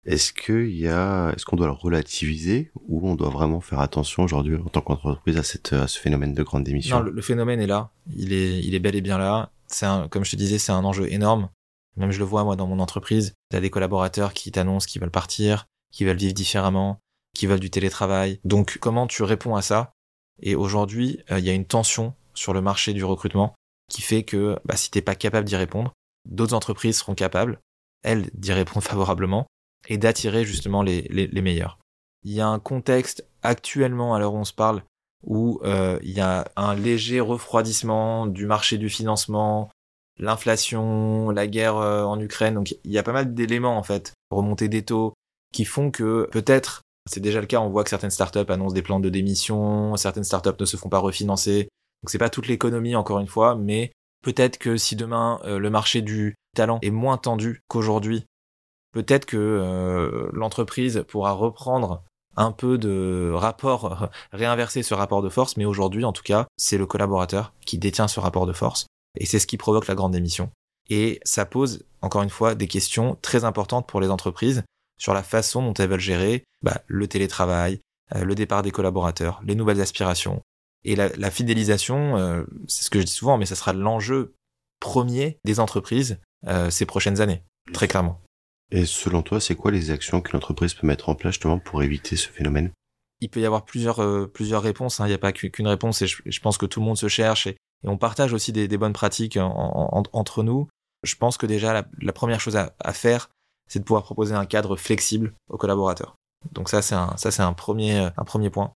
Est-ce 0.05 0.31
qu'il 0.31 0.77
y 0.77 0.87
a, 0.87 1.31
est-ce 1.31 1.43
qu'on 1.45 1.55
doit 1.55 1.65
le 1.65 1.73
relativiser 1.73 2.71
ou 2.87 3.09
on 3.09 3.15
doit 3.15 3.29
vraiment 3.29 3.61
faire 3.61 3.79
attention 3.79 4.21
aujourd'hui 4.21 4.55
en 4.55 4.69
tant 4.69 4.81
qu'entreprise 4.81 5.37
à 5.37 5.43
cette, 5.43 5.73
à 5.73 5.87
ce 5.87 5.99
phénomène 5.99 6.35
de 6.35 6.43
grande 6.43 6.65
démission? 6.65 6.99
Non, 6.99 7.03
le, 7.03 7.21
phénomène 7.23 7.59
est 7.61 7.67
là. 7.67 7.89
Il 8.15 8.31
est, 8.31 8.59
il 8.59 8.75
est 8.75 8.79
bel 8.79 8.93
et 8.93 9.01
bien 9.01 9.17
là. 9.17 9.49
C'est 9.65 9.87
un, 9.87 10.07
comme 10.07 10.23
je 10.23 10.29
te 10.29 10.35
disais, 10.35 10.59
c'est 10.59 10.71
un 10.71 10.83
enjeu 10.83 11.11
énorme. 11.11 11.49
Même 11.97 12.11
je 12.11 12.19
le 12.19 12.25
vois 12.25 12.43
moi 12.43 12.55
dans 12.55 12.67
mon 12.67 12.77
entreprise. 12.77 13.33
T'as 13.49 13.59
des 13.59 13.71
collaborateurs 13.71 14.33
qui 14.33 14.51
t'annoncent 14.51 14.85
qu'ils 14.85 15.01
veulent 15.01 15.09
partir, 15.09 15.65
qui 15.95 16.03
veulent 16.03 16.17
vivre 16.17 16.33
différemment, 16.33 16.99
qui 17.33 17.47
veulent 17.47 17.61
du 17.61 17.69
télétravail. 17.69 18.39
Donc 18.43 18.77
comment 18.81 19.07
tu 19.07 19.23
réponds 19.23 19.55
à 19.55 19.61
ça? 19.61 19.93
Et 20.41 20.53
aujourd'hui, 20.53 21.23
euh, 21.31 21.39
il 21.39 21.45
y 21.45 21.49
a 21.49 21.53
une 21.53 21.65
tension 21.65 22.13
sur 22.33 22.53
le 22.53 22.61
marché 22.61 22.93
du 22.93 23.05
recrutement 23.05 23.55
qui 23.89 24.01
fait 24.01 24.23
que 24.23 24.59
bah, 24.65 24.75
si 24.75 24.91
t'es 24.91 25.01
pas 25.01 25.15
capable 25.15 25.47
d'y 25.47 25.55
répondre, 25.55 25.93
d'autres 26.25 26.53
entreprises 26.53 26.97
seront 26.97 27.15
capables, 27.15 27.59
elles, 28.03 28.29
d'y 28.33 28.51
répondre 28.51 28.83
favorablement 28.85 29.47
et 29.87 29.97
d'attirer 29.97 30.43
justement 30.43 30.83
les, 30.83 31.29
meilleurs. 31.41 31.79
Il 32.23 32.33
y 32.33 32.41
a 32.41 32.47
un 32.47 32.59
contexte 32.59 33.25
actuellement, 33.41 34.15
à 34.15 34.19
l'heure 34.19 34.33
où 34.33 34.37
on 34.37 34.45
se 34.45 34.53
parle, 34.53 34.83
où 35.23 35.61
euh, 35.63 35.97
il 36.03 36.11
y 36.11 36.19
a 36.19 36.51
un 36.57 36.75
léger 36.75 37.21
refroidissement 37.21 38.27
du 38.27 38.47
marché 38.47 38.77
du 38.77 38.89
financement, 38.89 39.69
l'inflation, 40.19 41.29
la 41.29 41.47
guerre 41.47 41.77
euh, 41.77 42.03
en 42.03 42.19
Ukraine. 42.19 42.55
Donc 42.55 42.75
il 42.83 42.91
y 42.91 42.97
a 42.97 43.03
pas 43.03 43.13
mal 43.13 43.33
d'éléments 43.33 43.77
en 43.77 43.83
fait, 43.83 44.13
remontée 44.31 44.67
des 44.67 44.83
taux, 44.83 45.13
qui 45.55 45.65
font 45.65 45.89
que 45.89 46.27
peut-être, 46.31 46.81
c'est 47.09 47.21
déjà 47.21 47.39
le 47.39 47.47
cas, 47.47 47.61
on 47.61 47.69
voit 47.69 47.85
que 47.85 47.89
certaines 47.89 48.11
startups 48.11 48.49
annoncent 48.49 48.73
des 48.73 48.81
plans 48.81 48.99
de 48.99 49.09
démission, 49.09 49.95
certaines 49.95 50.25
startups 50.25 50.59
ne 50.59 50.65
se 50.65 50.75
font 50.75 50.89
pas 50.89 50.99
refinancer. 50.99 51.69
Donc 52.03 52.09
c'est 52.09 52.17
pas 52.17 52.29
toute 52.29 52.47
l'économie 52.47 52.95
encore 52.95 53.19
une 53.19 53.27
fois, 53.27 53.55
mais 53.55 53.93
peut-être 54.21 54.57
que 54.57 54.75
si 54.75 54.97
demain 54.97 55.39
euh, 55.45 55.57
le 55.57 55.69
marché 55.69 56.01
du 56.01 56.35
talent 56.55 56.79
est 56.81 56.91
moins 56.91 57.17
tendu 57.17 57.61
qu'aujourd'hui, 57.69 58.25
peut-être 58.91 59.25
que 59.25 60.29
l'entreprise 60.33 61.03
pourra 61.07 61.31
reprendre 61.31 62.03
un 62.37 62.51
peu 62.51 62.77
de 62.77 63.31
rapport, 63.33 64.09
réinverser 64.33 64.83
ce 64.83 64.93
rapport 64.93 65.21
de 65.21 65.29
force, 65.29 65.57
mais 65.57 65.65
aujourd'hui, 65.65 66.03
en 66.03 66.11
tout 66.11 66.23
cas, 66.23 66.47
c'est 66.57 66.77
le 66.77 66.85
collaborateur 66.85 67.53
qui 67.65 67.77
détient 67.77 68.07
ce 68.07 68.19
rapport 68.19 68.45
de 68.45 68.53
force, 68.53 68.87
et 69.17 69.25
c'est 69.25 69.39
ce 69.39 69.47
qui 69.47 69.57
provoque 69.57 69.87
la 69.87 69.95
grande 69.95 70.11
démission. 70.11 70.49
Et 70.89 71.19
ça 71.23 71.45
pose, 71.45 71.83
encore 72.01 72.23
une 72.23 72.29
fois, 72.29 72.55
des 72.55 72.67
questions 72.67 73.17
très 73.21 73.43
importantes 73.43 73.87
pour 73.87 74.01
les 74.01 74.09
entreprises 74.09 74.63
sur 74.97 75.13
la 75.13 75.23
façon 75.23 75.61
dont 75.61 75.73
elles 75.73 75.89
veulent 75.89 75.99
gérer 75.99 76.43
bah, 76.61 76.81
le 76.87 77.07
télétravail, 77.07 77.79
euh, 78.15 78.23
le 78.23 78.35
départ 78.35 78.61
des 78.61 78.71
collaborateurs, 78.71 79.41
les 79.45 79.55
nouvelles 79.55 79.81
aspirations. 79.81 80.41
Et 80.83 80.95
la, 80.95 81.31
fidélisation, 81.31 82.15
euh, 82.17 82.43
c'est 82.67 82.83
ce 82.83 82.89
que 82.91 82.99
je 82.99 83.05
dis 83.05 83.11
souvent, 83.11 83.39
mais 83.39 83.47
ça 83.47 83.55
sera 83.55 83.73
l'enjeu 83.73 84.35
premier 84.79 85.39
des 85.43 85.59
entreprises 85.59 86.19
euh, 86.45 86.69
ces 86.69 86.85
prochaines 86.85 87.21
années, 87.21 87.41
très 87.73 87.87
clairement. 87.87 88.21
Et 88.71 88.85
selon 88.85 89.23
toi, 89.23 89.41
c'est 89.41 89.55
quoi 89.55 89.71
les 89.71 89.89
actions 89.89 90.21
que 90.21 90.31
l'entreprise 90.33 90.75
peut 90.75 90.85
mettre 90.85 91.09
en 91.09 91.15
place 91.15 91.33
justement 91.33 91.57
pour 91.57 91.81
éviter 91.81 92.15
ce 92.15 92.29
phénomène? 92.29 92.71
Il 93.19 93.29
peut 93.29 93.39
y 93.39 93.47
avoir 93.47 93.65
plusieurs, 93.65 94.31
plusieurs 94.31 94.61
réponses. 94.61 94.99
Hein. 94.99 95.05
Il 95.05 95.09
n'y 95.09 95.15
a 95.15 95.19
pas 95.19 95.31
qu'une 95.31 95.67
réponse 95.67 96.03
et 96.03 96.07
je, 96.07 96.39
pense 96.39 96.59
que 96.59 96.67
tout 96.67 96.81
le 96.81 96.85
monde 96.85 96.97
se 96.97 97.07
cherche 97.07 97.47
et, 97.47 97.57
on 97.83 97.97
partage 97.97 98.33
aussi 98.33 98.51
des, 98.51 98.67
bonnes 98.77 98.93
pratiques 98.93 99.37
entre 99.37 100.43
nous. 100.43 100.67
Je 101.03 101.15
pense 101.15 101.37
que 101.37 101.45
déjà 101.45 101.85
la, 102.01 102.13
première 102.13 102.39
chose 102.39 102.57
à, 102.57 102.93
faire, 102.93 103.29
c'est 103.67 103.79
de 103.79 103.83
pouvoir 103.83 104.03
proposer 104.03 104.35
un 104.35 104.45
cadre 104.45 104.75
flexible 104.75 105.33
aux 105.49 105.57
collaborateurs. 105.57 106.15
Donc 106.51 106.69
ça, 106.69 106.81
c'est 106.81 106.95
un, 106.95 107.15
ça, 107.17 107.31
c'est 107.31 107.41
un 107.41 107.53
premier, 107.53 108.09
un 108.17 108.23
premier 108.23 108.49
point. 108.49 108.71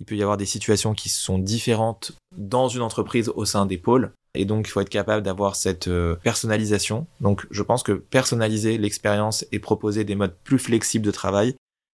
Il 0.00 0.06
peut 0.06 0.16
y 0.16 0.22
avoir 0.22 0.36
des 0.36 0.46
situations 0.46 0.94
qui 0.94 1.08
sont 1.08 1.38
différentes 1.38 2.12
dans 2.36 2.68
une 2.68 2.82
entreprise 2.82 3.28
au 3.28 3.44
sein 3.44 3.66
des 3.66 3.78
pôles. 3.78 4.12
Et 4.34 4.46
donc, 4.46 4.66
il 4.66 4.70
faut 4.70 4.80
être 4.80 4.88
capable 4.88 5.22
d'avoir 5.22 5.54
cette 5.56 5.88
euh, 5.88 6.16
personnalisation. 6.16 7.06
Donc, 7.20 7.46
je 7.50 7.62
pense 7.62 7.82
que 7.82 7.92
personnaliser 7.92 8.78
l'expérience 8.78 9.44
et 9.52 9.58
proposer 9.58 10.04
des 10.04 10.14
modes 10.14 10.34
plus 10.42 10.58
flexibles 10.58 11.04
de 11.04 11.10
travail, 11.10 11.54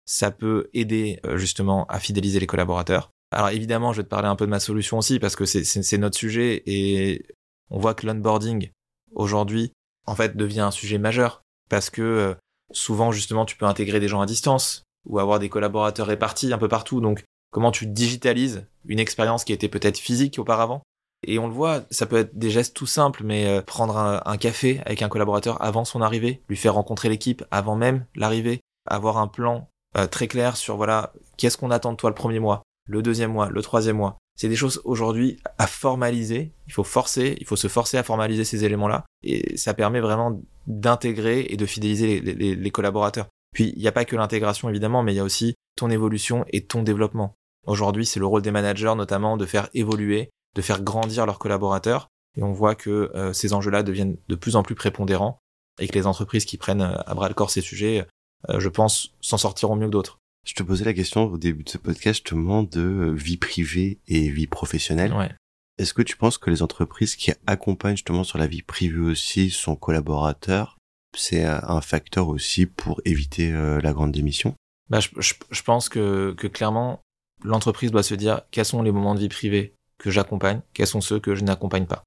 ça 0.07 0.31
peut 0.31 0.71
aider 0.73 1.21
euh, 1.27 1.37
justement 1.37 1.85
à 1.87 2.01
fidéliser 2.01 2.41
les 2.41 2.47
collaborateurs. 2.47 3.11
Alors 3.33 3.49
évidemment, 3.49 3.93
je 3.93 3.99
vais 3.99 4.05
te 4.05 4.11
parler 4.11 4.29
un 4.29 4.37
peu 4.37 4.45
de 4.45 4.51
ma 4.51 4.61
solution 4.61 4.99
aussi 4.99 5.19
parce 5.19 5.37
que 5.37 5.47
c'est 5.47 5.99
notre 5.99 6.19
sujet 6.19 6.63
et 6.67 7.25
on 7.71 7.79
voit 7.79 7.95
que 7.95 8.07
l'onboarding 8.07 8.71
aujourd'hui, 9.15 9.73
en 10.07 10.15
fait, 10.15 10.37
devient 10.37 10.61
un 10.61 10.71
sujet 10.71 10.99
majeur 10.99 11.43
parce 11.73 11.89
que 11.89 12.03
euh, 12.03 12.35
souvent, 12.71 13.13
justement, 13.13 13.47
tu 13.47 13.57
peux 13.57 13.65
intégrer 13.65 13.99
des 13.99 14.07
gens 14.07 14.21
à 14.21 14.27
distance 14.27 14.83
ou 15.09 15.19
avoir 15.19 15.39
des 15.39 15.49
collaborateurs 15.49 16.07
répartis 16.07 16.53
un 16.53 16.59
peu 16.59 16.69
partout. 16.69 17.01
Donc, 17.01 17.25
comment 17.51 17.73
tu 17.73 17.87
digitalises 17.87 18.67
une 18.85 18.99
expérience 18.99 19.45
qui 19.45 19.55
était 19.55 19.71
peut-être 19.71 19.97
physique 19.97 20.39
auparavant? 20.39 20.83
Et 21.27 21.39
on 21.39 21.47
le 21.47 21.55
voit, 21.55 21.85
ça 21.91 22.05
peut 22.05 22.19
être 22.19 22.37
des 22.37 22.51
gestes 22.51 22.77
tout 22.77 22.85
simples, 22.85 23.25
mais 23.25 23.47
euh, 23.47 23.63
prendre 23.63 23.97
un, 23.97 24.37
café 24.37 24.83
avec 24.85 25.01
un 25.01 25.09
collaborateur 25.09 25.63
avant 25.63 25.87
son 25.87 26.03
arrivée, 26.03 26.43
lui 26.51 26.59
faire 26.59 26.75
rencontrer 26.75 27.09
l'équipe 27.09 27.43
avant 27.51 27.75
même 27.75 28.05
l'arrivée, 28.15 28.61
avoir 28.87 29.17
un 29.17 29.29
plan 29.29 29.71
euh, 29.97 30.07
très 30.07 30.29
clair 30.29 30.59
sur 30.59 30.77
voilà 30.77 31.15
qu'est-ce 31.39 31.57
qu'on 31.57 31.71
attend 31.71 31.93
de 31.93 31.97
toi 31.97 32.11
le 32.11 32.15
premier 32.15 32.39
mois, 32.39 32.65
le 32.87 33.01
deuxième 33.01 33.33
mois, 33.33 33.49
le 33.49 33.63
troisième 33.63 33.97
mois. 33.97 34.19
C'est 34.37 34.49
des 34.49 34.57
choses 34.57 34.81
aujourd'hui 34.85 35.39
à 35.59 35.67
formaliser. 35.67 36.53
Il 36.67 36.73
faut 36.73 36.85
forcer, 36.85 37.37
il 37.41 37.47
faut 37.47 37.57
se 37.57 37.69
forcer 37.69 37.99
à 37.99 38.03
formaliser 38.03 38.45
ces 38.45 38.65
éléments-là, 38.65 39.05
et 39.23 39.57
ça 39.57 39.75
permet 39.75 40.01
vraiment 40.01 40.41
d'intégrer 40.67 41.47
et 41.51 41.57
de 41.57 41.67
fidéliser 41.67 42.21
les, 42.21 42.71
collaborateurs. 42.71 43.29
Puis 43.53 43.73
il 43.77 43.81
n'y 43.81 43.89
a 43.89 43.93
pas 43.93 44.05
que 44.05 44.17
l'intégration 44.17 44.69
évidemment, 44.69 45.03
mais 45.03 45.13
il 45.13 45.17
y 45.17 45.21
a 45.21 45.25
aussi 45.25 45.55
ton 45.77 45.91
évolution 45.91 46.45
et 46.49 46.65
ton 46.65 46.83
développement. 46.83 47.35
Aujourd'hui, 47.67 48.07
c'est 48.07 48.21
le 48.21 48.27
rôle 48.27 48.43
des 48.43 48.51
managers 48.51 48.95
notamment 48.97 49.37
de 49.37 49.47
faire 49.47 49.69
évoluer 49.75 50.31
de 50.55 50.63
faire 50.63 50.83
grandir 50.83 51.27
leurs 51.27 51.39
collaborateurs. 51.39 52.09
Et 52.37 52.43
on 52.43 52.53
voit 52.53 52.75
que 52.75 53.11
euh, 53.15 53.33
ces 53.33 53.53
enjeux-là 53.53 53.83
deviennent 53.83 54.17
de 54.29 54.35
plus 54.35 54.57
en 54.57 54.63
plus 54.63 54.75
prépondérants 54.75 55.39
et 55.81 55.89
que 55.89 55.95
les 55.95 56.07
entreprises 56.07 56.45
qui 56.45 56.57
prennent 56.57 56.83
euh, 56.83 57.03
à 57.07 57.15
bras 57.15 57.29
le 57.29 57.35
corps 57.35 57.51
ces 57.51 57.61
sujets, 57.61 58.07
euh, 58.49 58.61
je 58.61 58.69
pense, 58.69 59.15
s'en 59.21 59.39
sortiront 59.39 59.77
mieux 59.77 59.87
que 59.87 59.93
d'autres. 59.93 60.19
Je 60.45 60.55
te 60.55 60.63
posais 60.63 60.85
la 60.85 60.95
question 60.95 61.25
au 61.25 61.39
début 61.39 61.63
de 61.63 61.69
ce 61.69 61.79
podcast, 61.79 62.17
justement, 62.17 62.63
de 62.63 63.13
vie 63.17 63.37
privée 63.37 63.99
et 64.09 64.29
vie 64.29 64.47
professionnelle. 64.47 65.13
Ouais. 65.13 65.31
Est-ce 65.79 65.95
que 65.95 66.03
tu 66.03 66.17
penses 66.17 66.39
que 66.39 66.51
les 66.51 66.63
entreprises 66.63 67.17
qui 67.17 67.33
accompagnent 67.47 67.97
justement 67.97 68.25
sur 68.25 68.39
la 68.39 68.47
vie 68.47 68.63
privée 68.63 69.01
aussi 69.01 69.51
son 69.51 69.77
collaborateur, 69.77 70.77
c'est 71.17 71.45
un 71.45 71.81
facteur 71.81 72.29
aussi 72.29 72.67
pour 72.67 73.01
éviter 73.05 73.53
la 73.53 73.93
grande 73.93 74.13
démission? 74.13 74.55
Bah, 74.91 75.01
je, 75.01 75.09
je, 75.51 75.63
pense 75.63 75.89
que, 75.89 76.35
que 76.37 76.47
clairement, 76.47 77.01
l'entreprise 77.43 77.91
doit 77.91 78.03
se 78.03 78.15
dire 78.15 78.43
quels 78.51 78.65
sont 78.65 78.83
les 78.83 78.93
moments 78.93 79.15
de 79.15 79.21
vie 79.21 79.29
privée 79.29 79.75
que 79.99 80.11
j'accompagne, 80.11 80.61
quels 80.75 80.87
sont 80.87 81.01
ceux 81.01 81.21
que 81.21 81.35
je 81.35 81.45
n'accompagne 81.45 81.87
pas? 81.87 82.05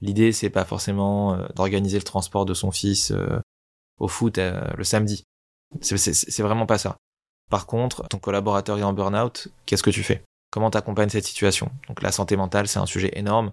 L'idée, 0.00 0.32
c'est 0.32 0.50
pas 0.50 0.64
forcément 0.64 1.34
euh, 1.34 1.46
d'organiser 1.54 1.98
le 1.98 2.04
transport 2.04 2.44
de 2.44 2.54
son 2.54 2.70
fils 2.70 3.12
euh, 3.12 3.40
au 3.98 4.08
foot 4.08 4.38
euh, 4.38 4.68
le 4.76 4.84
samedi. 4.84 5.24
C'est 5.80 6.42
vraiment 6.42 6.66
pas 6.66 6.78
ça. 6.78 6.96
Par 7.50 7.66
contre, 7.66 8.06
ton 8.08 8.18
collaborateur 8.18 8.78
est 8.78 8.82
en 8.82 8.92
burn-out, 8.92 9.48
qu'est-ce 9.66 9.82
que 9.82 9.90
tu 9.90 10.02
fais? 10.02 10.22
Comment 10.50 10.70
t'accompagnes 10.70 11.08
cette 11.08 11.26
situation? 11.26 11.70
Donc 11.88 12.02
la 12.02 12.12
santé 12.12 12.36
mentale, 12.36 12.66
c'est 12.68 12.78
un 12.78 12.86
sujet 12.86 13.10
énorme. 13.14 13.52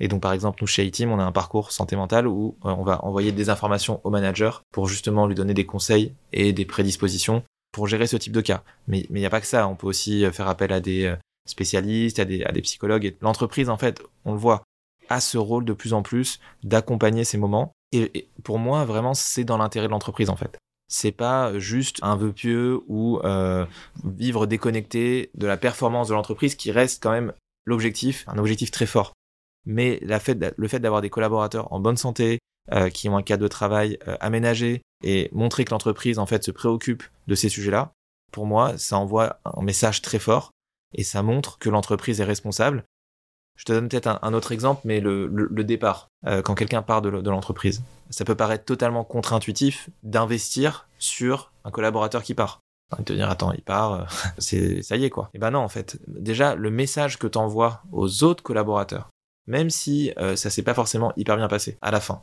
Et 0.00 0.08
donc 0.08 0.22
par 0.22 0.32
exemple, 0.32 0.58
nous 0.60 0.66
chez 0.66 0.84
iTeam, 0.84 1.10
on 1.10 1.18
a 1.18 1.24
un 1.24 1.32
parcours 1.32 1.72
santé 1.72 1.96
mentale 1.96 2.26
où 2.26 2.56
on 2.62 2.82
va 2.82 3.04
envoyer 3.04 3.32
des 3.32 3.50
informations 3.50 4.00
au 4.04 4.10
manager 4.10 4.62
pour 4.72 4.88
justement 4.88 5.26
lui 5.26 5.34
donner 5.34 5.54
des 5.54 5.66
conseils 5.66 6.14
et 6.32 6.52
des 6.52 6.64
prédispositions 6.64 7.42
pour 7.72 7.86
gérer 7.86 8.06
ce 8.06 8.16
type 8.16 8.32
de 8.32 8.40
cas. 8.40 8.62
Mais 8.86 9.06
il 9.10 9.14
n'y 9.14 9.26
a 9.26 9.30
pas 9.30 9.40
que 9.40 9.46
ça, 9.46 9.66
on 9.68 9.76
peut 9.76 9.86
aussi 9.86 10.24
faire 10.32 10.48
appel 10.48 10.72
à 10.72 10.80
des 10.80 11.14
spécialistes, 11.46 12.18
à 12.18 12.24
des, 12.24 12.62
psychologues. 12.62 13.16
L'entreprise, 13.20 13.68
en 13.68 13.76
fait, 13.76 14.02
on 14.24 14.32
le 14.32 14.38
voit, 14.38 14.62
a 15.08 15.20
ce 15.20 15.38
rôle 15.38 15.64
de 15.64 15.72
plus 15.72 15.92
en 15.92 16.02
plus 16.02 16.40
d'accompagner 16.62 17.24
ces 17.24 17.38
moments. 17.38 17.72
Et, 17.92 18.28
pour 18.44 18.58
moi, 18.58 18.84
vraiment, 18.84 19.14
c'est 19.14 19.44
dans 19.44 19.58
l'intérêt 19.58 19.86
de 19.86 19.92
l'entreprise, 19.92 20.30
en 20.30 20.36
fait. 20.36 20.58
C'est 20.94 21.10
pas 21.10 21.58
juste 21.58 22.00
un 22.02 22.16
vœu 22.16 22.32
pieux 22.32 22.80
ou 22.86 23.18
euh, 23.24 23.64
vivre 24.04 24.46
déconnecté 24.46 25.30
de 25.34 25.46
la 25.46 25.56
performance 25.56 26.08
de 26.08 26.14
l'entreprise 26.14 26.54
qui 26.54 26.70
reste 26.70 27.02
quand 27.02 27.12
même 27.12 27.32
l'objectif, 27.64 28.24
un 28.28 28.36
objectif 28.36 28.70
très 28.70 28.84
fort. 28.84 29.14
Mais 29.64 30.00
le 30.02 30.18
fait 30.68 30.80
d'avoir 30.80 31.00
des 31.00 31.08
collaborateurs 31.08 31.72
en 31.72 31.80
bonne 31.80 31.96
santé, 31.96 32.40
euh, 32.72 32.90
qui 32.90 33.08
ont 33.08 33.16
un 33.16 33.22
cadre 33.22 33.42
de 33.42 33.48
travail 33.48 33.98
euh, 34.06 34.18
aménagé 34.20 34.82
et 35.02 35.30
montrer 35.32 35.64
que 35.64 35.70
l'entreprise 35.70 36.18
en 36.18 36.26
fait 36.26 36.44
se 36.44 36.50
préoccupe 36.50 37.04
de 37.26 37.34
ces 37.34 37.48
sujets-là, 37.48 37.92
pour 38.30 38.44
moi, 38.44 38.76
ça 38.76 38.98
envoie 38.98 39.40
un 39.46 39.62
message 39.62 40.02
très 40.02 40.18
fort 40.18 40.50
et 40.94 41.04
ça 41.04 41.22
montre 41.22 41.58
que 41.58 41.70
l'entreprise 41.70 42.20
est 42.20 42.24
responsable. 42.24 42.84
Je 43.56 43.64
te 43.64 43.72
donne 43.72 43.88
peut-être 43.88 44.18
un, 44.22 44.34
autre 44.34 44.52
exemple, 44.52 44.80
mais 44.84 45.00
le, 45.00 45.28
départ, 45.64 46.08
euh, 46.26 46.42
quand 46.42 46.54
quelqu'un 46.54 46.82
part 46.82 47.02
de, 47.02 47.08
l'entreprise, 47.10 47.82
ça 48.10 48.24
peut 48.24 48.34
paraître 48.34 48.64
totalement 48.64 49.04
contre-intuitif 49.04 49.90
d'investir 50.02 50.88
sur 50.98 51.52
un 51.64 51.70
collaborateur 51.70 52.22
qui 52.22 52.34
part. 52.34 52.60
De 52.98 53.04
te 53.04 53.12
dire, 53.12 53.30
attends, 53.30 53.52
il 53.52 53.62
part, 53.62 53.92
euh, 53.92 54.04
c'est 54.38 54.82
ça 54.82 54.96
y 54.96 55.04
est 55.04 55.10
quoi. 55.10 55.30
Et 55.34 55.38
ben 55.38 55.50
non, 55.50 55.60
en 55.60 55.68
fait, 55.68 55.98
déjà, 56.08 56.54
le 56.54 56.70
message 56.70 57.18
que 57.18 57.26
tu 57.26 57.38
envoies 57.38 57.82
aux 57.92 58.24
autres 58.24 58.42
collaborateurs, 58.42 59.10
même 59.46 59.70
si 59.70 60.12
euh, 60.18 60.36
ça 60.36 60.50
s'est 60.50 60.62
pas 60.62 60.74
forcément 60.74 61.12
hyper 61.16 61.36
bien 61.36 61.48
passé 61.48 61.78
à 61.82 61.90
la 61.90 62.00
fin, 62.00 62.22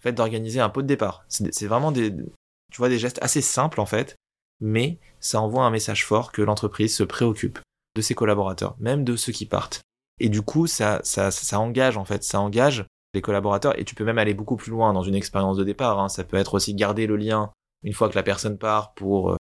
fait 0.00 0.12
d'organiser 0.12 0.60
un 0.60 0.68
pot 0.68 0.82
de 0.82 0.86
départ. 0.86 1.24
C'est 1.28 1.66
vraiment 1.66 1.92
des, 1.92 2.14
tu 2.14 2.78
vois, 2.78 2.88
des 2.88 2.98
gestes 2.98 3.18
assez 3.22 3.40
simples 3.40 3.80
en 3.80 3.86
fait, 3.86 4.16
mais 4.60 4.98
ça 5.20 5.40
envoie 5.40 5.64
un 5.64 5.70
message 5.70 6.04
fort 6.04 6.32
que 6.32 6.42
l'entreprise 6.42 6.94
se 6.94 7.02
préoccupe 7.02 7.58
de 7.96 8.02
ses 8.02 8.14
collaborateurs, 8.14 8.76
même 8.78 9.04
de 9.04 9.16
ceux 9.16 9.32
qui 9.32 9.46
partent. 9.46 9.80
Et 10.20 10.28
du 10.28 10.42
coup, 10.42 10.66
ça, 10.66 11.00
ça, 11.02 11.30
ça 11.30 11.58
engage 11.58 11.96
en 11.96 12.04
fait, 12.04 12.22
ça 12.22 12.40
engage 12.40 12.86
les 13.14 13.22
collaborateurs. 13.22 13.78
Et 13.78 13.84
tu 13.84 13.94
peux 13.94 14.04
même 14.04 14.18
aller 14.18 14.34
beaucoup 14.34 14.56
plus 14.56 14.70
loin 14.70 14.92
dans 14.92 15.02
une 15.02 15.14
expérience 15.14 15.56
de 15.56 15.64
départ. 15.64 15.98
Hein. 15.98 16.08
Ça 16.08 16.24
peut 16.24 16.36
être 16.36 16.54
aussi 16.54 16.74
garder 16.74 17.06
le 17.06 17.16
lien 17.16 17.50
une 17.82 17.92
fois 17.92 18.08
que 18.08 18.14
la 18.14 18.22
personne 18.22 18.58
part 18.58 18.94
pour, 18.94 19.32
euh, 19.32 19.36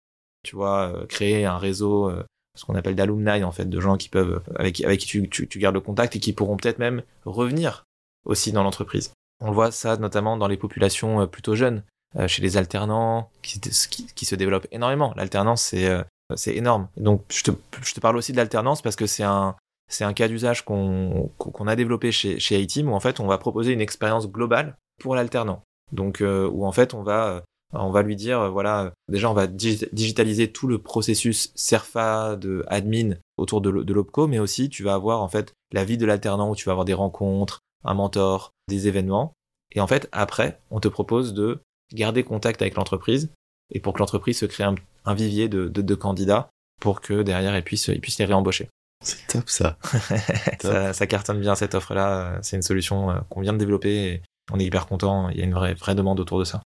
tu 0.44 0.56
vois, 0.56 0.92
euh, 0.94 1.06
créer 1.06 1.44
un 1.44 1.58
réseau, 1.58 2.10
euh, 2.10 2.24
ce 2.56 2.64
qu'on 2.64 2.74
appelle 2.74 2.94
d'alumni 2.94 3.44
en 3.44 3.52
fait, 3.52 3.68
de 3.68 3.80
gens 3.80 3.96
qui 3.96 4.08
peuvent 4.08 4.42
avec, 4.56 4.82
avec 4.84 5.00
qui 5.00 5.06
tu, 5.06 5.28
tu, 5.28 5.58
gardes 5.58 5.74
le 5.74 5.80
contact 5.80 6.16
et 6.16 6.20
qui 6.20 6.32
pourront 6.32 6.56
peut-être 6.56 6.78
même 6.78 7.02
revenir 7.24 7.84
aussi 8.24 8.52
dans 8.52 8.62
l'entreprise. 8.62 9.12
On 9.40 9.52
voit 9.52 9.70
ça 9.70 9.96
notamment 9.96 10.36
dans 10.36 10.48
les 10.48 10.56
populations 10.56 11.26
plutôt 11.26 11.54
jeunes, 11.54 11.82
chez 12.26 12.42
les 12.42 12.58
alternants, 12.58 13.30
qui, 13.40 13.58
qui, 13.58 14.06
qui 14.06 14.24
se 14.26 14.34
développent 14.34 14.68
énormément. 14.70 15.14
L'alternance, 15.16 15.62
c'est 15.62 15.90
c'est 16.36 16.54
énorme. 16.54 16.88
Donc, 16.96 17.24
je 17.30 17.42
te, 17.42 17.50
je 17.82 17.94
te 17.94 18.00
parle 18.00 18.16
aussi 18.16 18.32
de 18.32 18.36
l'alternance 18.36 18.82
parce 18.82 18.96
que 18.96 19.06
c'est 19.06 19.22
un, 19.22 19.56
c'est 19.92 20.04
un 20.04 20.12
cas 20.12 20.28
d'usage 20.28 20.64
qu'on 20.64 21.30
a 21.66 21.76
développé 21.76 22.12
chez, 22.12 22.38
chez 22.38 22.60
iTeam 22.60 22.88
où 22.88 22.94
en 22.94 23.00
fait 23.00 23.20
on 23.20 23.26
va 23.26 23.38
proposer 23.38 23.72
une 23.72 23.80
expérience 23.80 24.30
globale 24.30 24.76
pour 25.00 25.14
l'alternant. 25.14 25.62
Donc, 25.92 26.20
euh, 26.20 26.48
où 26.48 26.64
en 26.66 26.72
fait 26.72 26.94
on 26.94 27.02
va 27.02 27.44
On 27.74 27.90
va 27.90 28.02
lui 28.02 28.16
dire, 28.16 28.40
euh, 28.40 28.48
voilà, 28.50 28.92
déjà 29.08 29.30
on 29.30 29.34
va 29.34 29.46
digitaliser 29.46 30.52
tout 30.52 30.66
le 30.66 30.78
processus 30.78 31.52
CERFA 31.54 32.36
de 32.36 32.64
admin 32.68 33.16
autour 33.38 33.60
de 33.60 33.70
l'OPCO, 33.70 34.26
mais 34.26 34.38
aussi 34.38 34.68
tu 34.68 34.82
vas 34.82 34.94
avoir 34.94 35.22
en 35.22 35.28
fait 35.28 35.54
la 35.72 35.84
vie 35.84 35.96
de 35.96 36.06
l'alternant 36.06 36.50
où 36.50 36.56
tu 36.56 36.66
vas 36.66 36.72
avoir 36.72 36.84
des 36.84 36.94
rencontres, 36.94 37.60
un 37.84 37.94
mentor, 37.94 38.52
des 38.68 38.88
événements. 38.88 39.32
Et 39.74 39.80
en 39.80 39.86
fait, 39.86 40.08
après, 40.12 40.60
on 40.70 40.80
te 40.80 40.88
propose 40.88 41.32
de 41.32 41.60
garder 41.94 42.24
contact 42.24 42.60
avec 42.60 42.74
l'entreprise 42.74 43.30
et 43.72 43.80
pour 43.80 43.94
que 43.94 44.00
l'entreprise 44.00 44.38
se 44.38 44.46
crée 44.46 44.64
un, 44.64 45.14
vivier 45.14 45.48
de, 45.48 45.68
de, 45.68 45.94
candidats 45.94 46.50
pour 46.80 47.00
que 47.00 47.22
derrière, 47.22 47.54
elle 47.54 47.64
puisse, 47.64 47.90
puisse 48.02 48.18
les 48.18 48.26
réembaucher. 48.26 48.68
C'est 49.02 49.26
top 49.26 49.48
ça. 49.48 49.78
ça. 50.60 50.92
ça. 50.92 51.06
cartonne 51.06 51.40
bien 51.40 51.54
cette 51.54 51.74
offre-là. 51.74 52.38
C'est 52.42 52.56
une 52.56 52.62
solution 52.62 53.10
euh, 53.10 53.18
qu'on 53.28 53.40
vient 53.40 53.52
de 53.52 53.58
développer 53.58 54.04
et 54.04 54.22
on 54.52 54.58
est 54.58 54.64
hyper 54.64 54.86
content. 54.86 55.28
Il 55.30 55.38
y 55.38 55.40
a 55.40 55.44
une 55.44 55.54
vraie, 55.54 55.74
vraie 55.74 55.94
demande 55.94 56.20
autour 56.20 56.38
de 56.38 56.44
ça. 56.44 56.62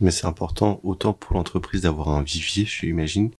Mais 0.00 0.10
c'est 0.10 0.26
important 0.26 0.80
autant 0.82 1.12
pour 1.12 1.34
l'entreprise 1.34 1.82
d'avoir 1.82 2.08
un 2.08 2.22
vivier, 2.22 2.64
j'imagine, 2.64 3.30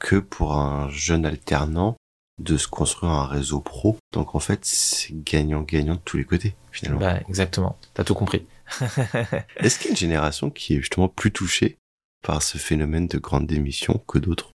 que 0.00 0.16
pour 0.16 0.56
un 0.56 0.88
jeune 0.90 1.24
alternant 1.24 1.96
de 2.38 2.56
se 2.56 2.68
construire 2.68 3.12
un 3.12 3.26
réseau 3.26 3.60
pro. 3.60 3.96
Donc 4.12 4.34
en 4.34 4.40
fait, 4.40 4.64
c'est 4.64 5.12
gagnant-gagnant 5.12 5.94
de 5.94 6.00
tous 6.04 6.16
les 6.16 6.24
côtés, 6.24 6.54
finalement. 6.70 7.00
Bah, 7.00 7.20
exactement. 7.28 7.78
T'as 7.94 8.04
tout 8.04 8.14
compris. 8.14 8.46
Est-ce 9.56 9.78
qu'il 9.78 9.86
y 9.86 9.88
a 9.88 9.90
une 9.90 9.96
génération 9.96 10.50
qui 10.50 10.74
est 10.74 10.78
justement 10.78 11.08
plus 11.08 11.32
touchée 11.32 11.78
par 12.22 12.42
ce 12.42 12.58
phénomène 12.58 13.06
de 13.06 13.18
grande 13.18 13.46
démission 13.46 14.02
que 14.06 14.18
d'autres? 14.18 14.50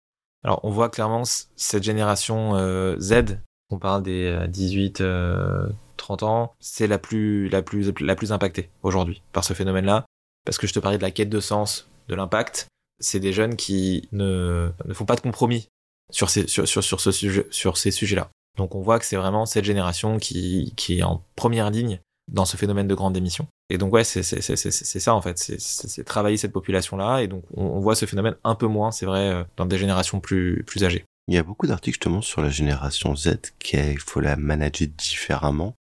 Alors 0.44 0.60
on 0.64 0.70
voit 0.70 0.90
clairement 0.90 1.24
cette 1.26 1.84
génération 1.84 2.56
euh, 2.56 2.98
Z, 3.00 3.40
on 3.70 3.78
parle 3.78 4.04
des 4.04 4.48
18, 4.48 5.02
euh, 5.02 5.68
30 5.98 6.24
euh, 6.24 6.26
ans, 6.26 6.56
c'est 6.60 6.88
la 6.88 6.98
plus, 6.98 7.50
la, 7.50 7.62
plus, 7.62 7.94
la 8.00 8.16
plus 8.16 8.32
impactée 8.32 8.70
aujourd'hui 8.84 9.22
par 9.34 9.44
ce 9.44 9.54
phénomène-là. 9.54 10.06
Parce 10.46 10.58
que 10.58 10.68
je 10.68 10.74
te 10.74 10.80
parlais 10.80 10.98
de 10.98 11.04
la 11.04 11.12
quête 11.12 11.30
de 11.30 11.40
sens, 11.40 11.90
de 12.08 12.16
l'impact. 12.16 12.68
C'est 13.00 13.20
des 13.20 13.34
jeunes 13.34 13.56
qui 13.56 14.08
ne, 14.12 14.72
ne 14.86 14.94
font 14.94 15.06
pas 15.06 15.16
de 15.16 15.22
compromis 15.22 15.68
sur 16.10 16.30
ces, 16.30 16.48
sur, 16.48 16.68
sur, 16.68 16.84
sur, 16.84 17.02
ce 17.02 17.12
sujet, 17.12 17.46
sur 17.52 17.78
ces 17.78 17.92
sujets-là. 17.92 18.30
Donc 18.58 18.76
on 18.76 18.82
voit 18.82 19.00
que 19.00 19.06
c'est 19.06 19.16
vraiment 19.16 19.46
cette 19.46 19.66
génération 19.66 20.18
qui, 20.18 20.74
qui 20.76 21.00
est 21.00 21.04
en 21.04 21.24
première 21.36 21.70
ligne 21.70 22.00
dans 22.32 22.46
ce 22.46 22.58
phénomène 22.58 22.88
de 22.88 22.96
grande 22.96 23.14
démission. 23.14 23.48
Et 23.70 23.78
donc 23.78 23.94
ouais, 23.94 24.04
c'est 24.04 24.24
ça 24.24 25.14
en 25.14 25.22
fait, 25.22 25.38
c'est 25.38 26.04
travailler 26.04 26.38
cette 26.38 26.54
population-là. 26.54 27.22
Et 27.22 27.28
donc 27.28 27.44
on, 27.56 27.80
voit 27.80 27.96
ce 27.96 28.06
phénomène 28.06 28.36
un 28.44 28.56
peu 28.56 28.68
moins, 28.68 28.92
c'est 28.92 29.06
vrai, 29.06 29.30
euh, 29.30 29.44
dans 29.58 29.66
des 29.66 29.78
générations 29.78 30.20
plus, 30.20 30.64
plus 30.66 30.84
âgées. 30.84 31.06
Il 31.28 31.36
y 31.36 31.38
a 31.38 31.44
beaucoup 31.44 31.68
d'articles 31.68 31.96
justement 31.96 32.22
sur 32.22 32.42
la 32.42 32.50
génération 32.50 33.16
Z 33.16 33.38
qu'il 33.60 34.00
faut 34.00 34.20
la 34.20 34.36
manager 34.36 34.88
différemment. 34.88 35.76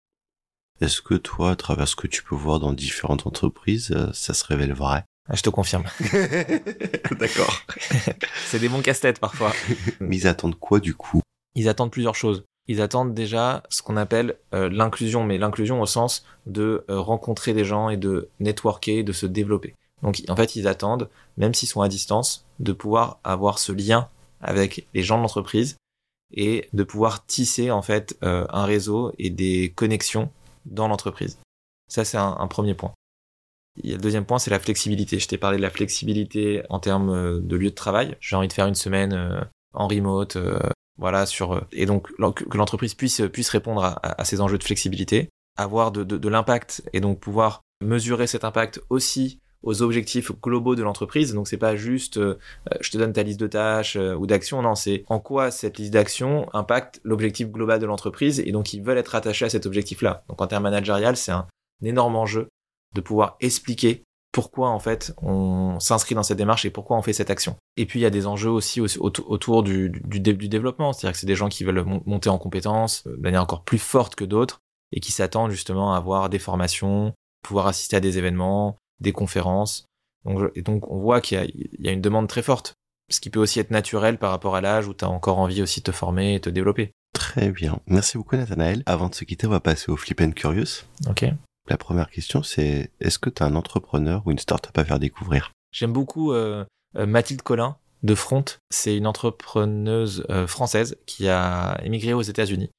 Est-ce 0.82 1.02
que 1.02 1.16
toi, 1.16 1.52
à 1.52 1.56
travers 1.56 1.88
ce 1.88 1.96
que 1.96 2.08
tu 2.08 2.24
peux 2.24 2.36
voir 2.36 2.60
dans 2.60 2.72
différentes 2.72 3.28
entreprises, 3.28 3.92
euh, 3.92 4.12
ça 4.14 4.34
se 4.34 4.46
révèle 4.46 4.74
vrai? 4.74 5.04
Ah, 5.28 5.36
Je 5.36 5.42
te 5.42 5.50
confirme. 5.50 5.84
D'accord. 7.20 7.66
c'est 8.46 8.60
des 8.60 8.70
bons 8.70 8.82
casse-têtes 8.82 9.20
parfois. 9.20 9.54
Mais 10.00 10.18
ils 10.18 10.28
attendent 10.28 10.58
quoi 10.58 10.80
du 10.80 10.96
coup? 10.96 11.22
Ils 11.56 11.68
attendent 11.68 11.92
plusieurs 11.92 12.16
choses 12.16 12.46
ils 12.70 12.82
attendent 12.82 13.16
déjà 13.16 13.64
ce 13.70 13.82
qu'on 13.82 13.98
appelle 13.98 14.38
euh, 14.54 14.70
l'inclusion, 14.70 15.24
mais 15.24 15.40
l'inclusion 15.40 15.82
au 15.82 15.88
sens 15.88 16.24
de 16.46 16.86
euh, 16.88 17.00
rencontrer 17.00 17.56
des 17.56 17.66
gens 17.66 17.90
et 17.90 17.98
de 17.98 18.30
networker, 18.40 19.04
de 19.04 19.12
se 19.12 19.26
développer. 19.26 19.74
Donc 20.04 20.22
en 20.30 20.36
fait, 20.36 20.56
ils 20.56 20.68
attendent, 20.68 21.10
même 21.36 21.56
s'ils 21.56 21.68
sont 21.68 21.82
à 21.82 21.90
distance, 21.90 22.46
de 22.60 22.72
pouvoir 22.72 23.20
avoir 23.24 23.58
ce 23.58 23.72
lien 23.72 24.08
avec 24.40 24.88
les 24.94 25.02
gens 25.02 25.18
de 25.18 25.24
l'entreprise 25.24 25.78
et 26.32 26.70
de 26.74 26.84
pouvoir 26.84 27.26
tisser 27.26 27.72
en 27.72 27.82
fait 27.82 28.16
euh, 28.22 28.46
un 28.50 28.66
réseau 28.66 29.14
et 29.18 29.32
des 29.32 29.74
connexions 29.76 30.30
dans 30.66 30.88
l'entreprise. 30.88 31.40
Ça, 31.88 32.06
c'est 32.06 32.18
un, 32.18 32.48
premier 32.48 32.76
point. 32.76 32.94
le 33.84 33.98
deuxième 33.98 34.26
point, 34.26 34.38
c'est 34.38 34.52
la 34.52 34.60
flexibilité. 34.60 35.18
Je 35.18 35.28
t'ai 35.28 35.40
parlé 35.40 35.58
de 35.58 35.64
la 35.64 35.72
flexibilité 35.72 36.62
en 36.70 36.80
termes 36.80 37.42
de 37.42 37.56
lieu 37.56 37.72
de 37.72 37.76
travail. 37.76 38.16
J'ai 38.20 38.36
envie 38.36 38.48
de 38.48 38.54
faire 38.54 38.68
une 38.68 38.76
semaine 38.76 39.50
en 39.74 39.88
remote, 39.88 40.38
voilà, 41.00 41.26
sur 41.26 41.54
euh, 41.54 41.62
et 41.72 41.86
donc 41.86 42.12
que 42.16 42.58
l'entreprise 42.58 42.94
puisse 42.94 43.22
puisse 43.32 43.50
répondre 43.50 43.84
à, 43.84 44.26
ces 44.26 44.42
enjeux 44.42 44.58
de 44.58 44.64
flexibilité, 44.64 45.30
avoir 45.58 45.92
de, 45.92 46.04
de, 46.04 46.30
l'impact 46.30 46.84
et 46.94 47.00
donc 47.00 47.20
pouvoir 47.20 47.62
mesurer 47.82 48.28
cet 48.28 48.44
impact 48.44 48.82
aussi 48.90 49.40
aux 49.64 49.82
objectifs 49.82 50.32
globaux 50.42 50.76
de 50.76 50.84
l'entreprise. 50.84 51.34
Donc 51.34 51.48
c'est 51.48 51.58
pas 51.58 51.76
juste 51.76 52.18
euh, 52.18 52.38
je 52.82 52.92
te 52.92 52.98
donne 52.98 53.14
ta 53.14 53.24
liste 53.24 53.40
de 53.40 53.48
tâches 53.48 53.96
euh, 53.96 54.16
ou 54.16 54.28
d'actions, 54.28 54.62
non, 54.62 54.76
c'est 54.76 55.04
en 55.08 55.20
quoi 55.20 55.52
cette 55.52 55.78
liste 55.78 55.94
d'actions 55.94 56.48
impacte 56.54 57.02
l'objectif 57.04 57.50
global 57.50 57.80
de 57.80 57.86
l'entreprise 57.86 58.40
et 58.40 58.52
donc 58.52 58.74
ils 58.74 58.82
veulent 58.82 58.98
être 58.98 59.16
attachés 59.16 59.46
à 59.46 59.50
cet 59.50 59.66
objectif-là. 59.66 60.24
Donc 60.30 60.42
en 60.42 60.48
termes 60.48 60.64
managérial, 60.64 61.18
c'est 61.18 61.32
un 61.32 61.48
énorme 61.84 62.16
enjeu 62.16 62.50
de 62.96 63.02
pouvoir 63.02 63.38
expliquer 63.40 64.04
pourquoi 64.32 64.70
en 64.70 64.80
fait 64.80 65.14
on 65.22 65.80
s'inscrit 65.80 66.16
dans 66.16 66.24
cette 66.24 66.38
démarche 66.38 66.66
et 66.66 66.70
pourquoi 66.70 66.98
on 66.98 67.02
fait 67.02 67.14
cette 67.14 67.30
action. 67.30 67.56
Et 67.78 67.86
puis 67.86 68.00
il 68.00 68.04
y 68.04 68.06
a 68.06 68.12
des 68.12 68.28
enjeux 68.28 68.50
aussi, 68.50 68.82
autour 68.82 69.64
du, 69.64 69.90
du, 69.90 70.20
développement, 70.20 70.94
c'est-à-dire 70.94 71.14
que 71.14 71.20
c'est 71.20 71.28
des 71.28 71.36
gens 71.36 71.50
qui 71.50 71.64
veulent 71.64 71.84
monter 72.06 72.30
en 72.30 72.38
compétences 72.38 73.04
euh, 73.08 73.16
de 73.16 73.22
manière 73.22 73.44
encore 73.44 73.64
plus 73.64 73.80
forte 73.80 74.16
que 74.16 74.26
d'autres 74.26 74.62
et 74.92 75.00
qui 75.00 75.12
s'attendent 75.12 75.52
justement 75.52 75.94
à 75.94 75.98
avoir 75.98 76.30
des 76.30 76.40
formations, 76.40 77.14
pouvoir 77.44 77.68
assister 77.68 77.96
à 77.96 78.00
des 78.00 78.18
événements, 78.18 78.78
des 79.00 79.12
conférences. 79.12 79.86
Donc, 80.26 80.52
et 80.56 80.62
donc 80.62 80.90
on 80.92 81.00
voit 81.00 81.22
qu'il 81.22 81.52
y, 81.80 81.88
a 81.88 81.92
une 81.92 82.02
demande 82.02 82.28
très 82.28 82.42
forte, 82.42 82.74
ce 83.10 83.20
qui 83.20 83.30
peut 83.30 83.40
aussi 83.40 83.60
être 83.60 83.72
naturel 83.72 84.18
par 84.18 84.32
rapport 84.32 84.56
à 84.56 84.62
l'âge 84.62 84.88
où 84.88 84.94
tu 84.94 85.06
as 85.06 85.10
encore 85.10 85.40
envie 85.40 85.62
aussi 85.62 85.80
de 85.80 85.86
te 85.86 85.92
former 85.92 86.36
et 86.36 86.40
te 86.40 86.50
développer. 86.50 86.92
Très 87.14 87.52
bien. 87.52 87.80
Merci 87.88 88.18
beaucoup 88.18 88.36
Nathanaël. 88.36 88.84
Avant 88.86 89.10
de 89.10 89.16
se 89.16 89.24
quitter, 89.24 89.48
on 89.48 89.52
va 89.52 89.60
passer 89.60 89.92
au 89.92 89.98
Flip 89.98 90.22
and 90.22 90.32
Curious. 90.32 90.84
Ok. 91.08 91.26
La 91.70 91.78
première 91.78 92.10
question, 92.10 92.42
c'est 92.42 92.92
est-ce 93.00 93.20
que 93.20 93.30
tu 93.30 93.44
as 93.44 93.46
un 93.46 93.54
entrepreneur 93.56 94.24
ou 94.26 94.32
une 94.32 94.40
startup 94.40 94.76
à 94.76 94.84
faire 94.84 94.98
découvrir? 94.98 95.52
J'aime 95.72 95.94
beaucoup 95.94 96.34
euh, 96.34 96.66
euh, 96.98 97.06
Mathilde 97.06 97.44
Collin 97.44 97.78
de 98.02 98.16
Front. 98.16 98.46
C'est 98.72 98.98
une 98.98 99.06
entrepreneuse 99.06 100.26
euh, 100.32 100.48
française 100.48 100.98
qui 101.06 101.30
a 101.30 101.80
émigré 101.84 102.14
aux 102.14 102.24
États-Unis, 102.24 102.72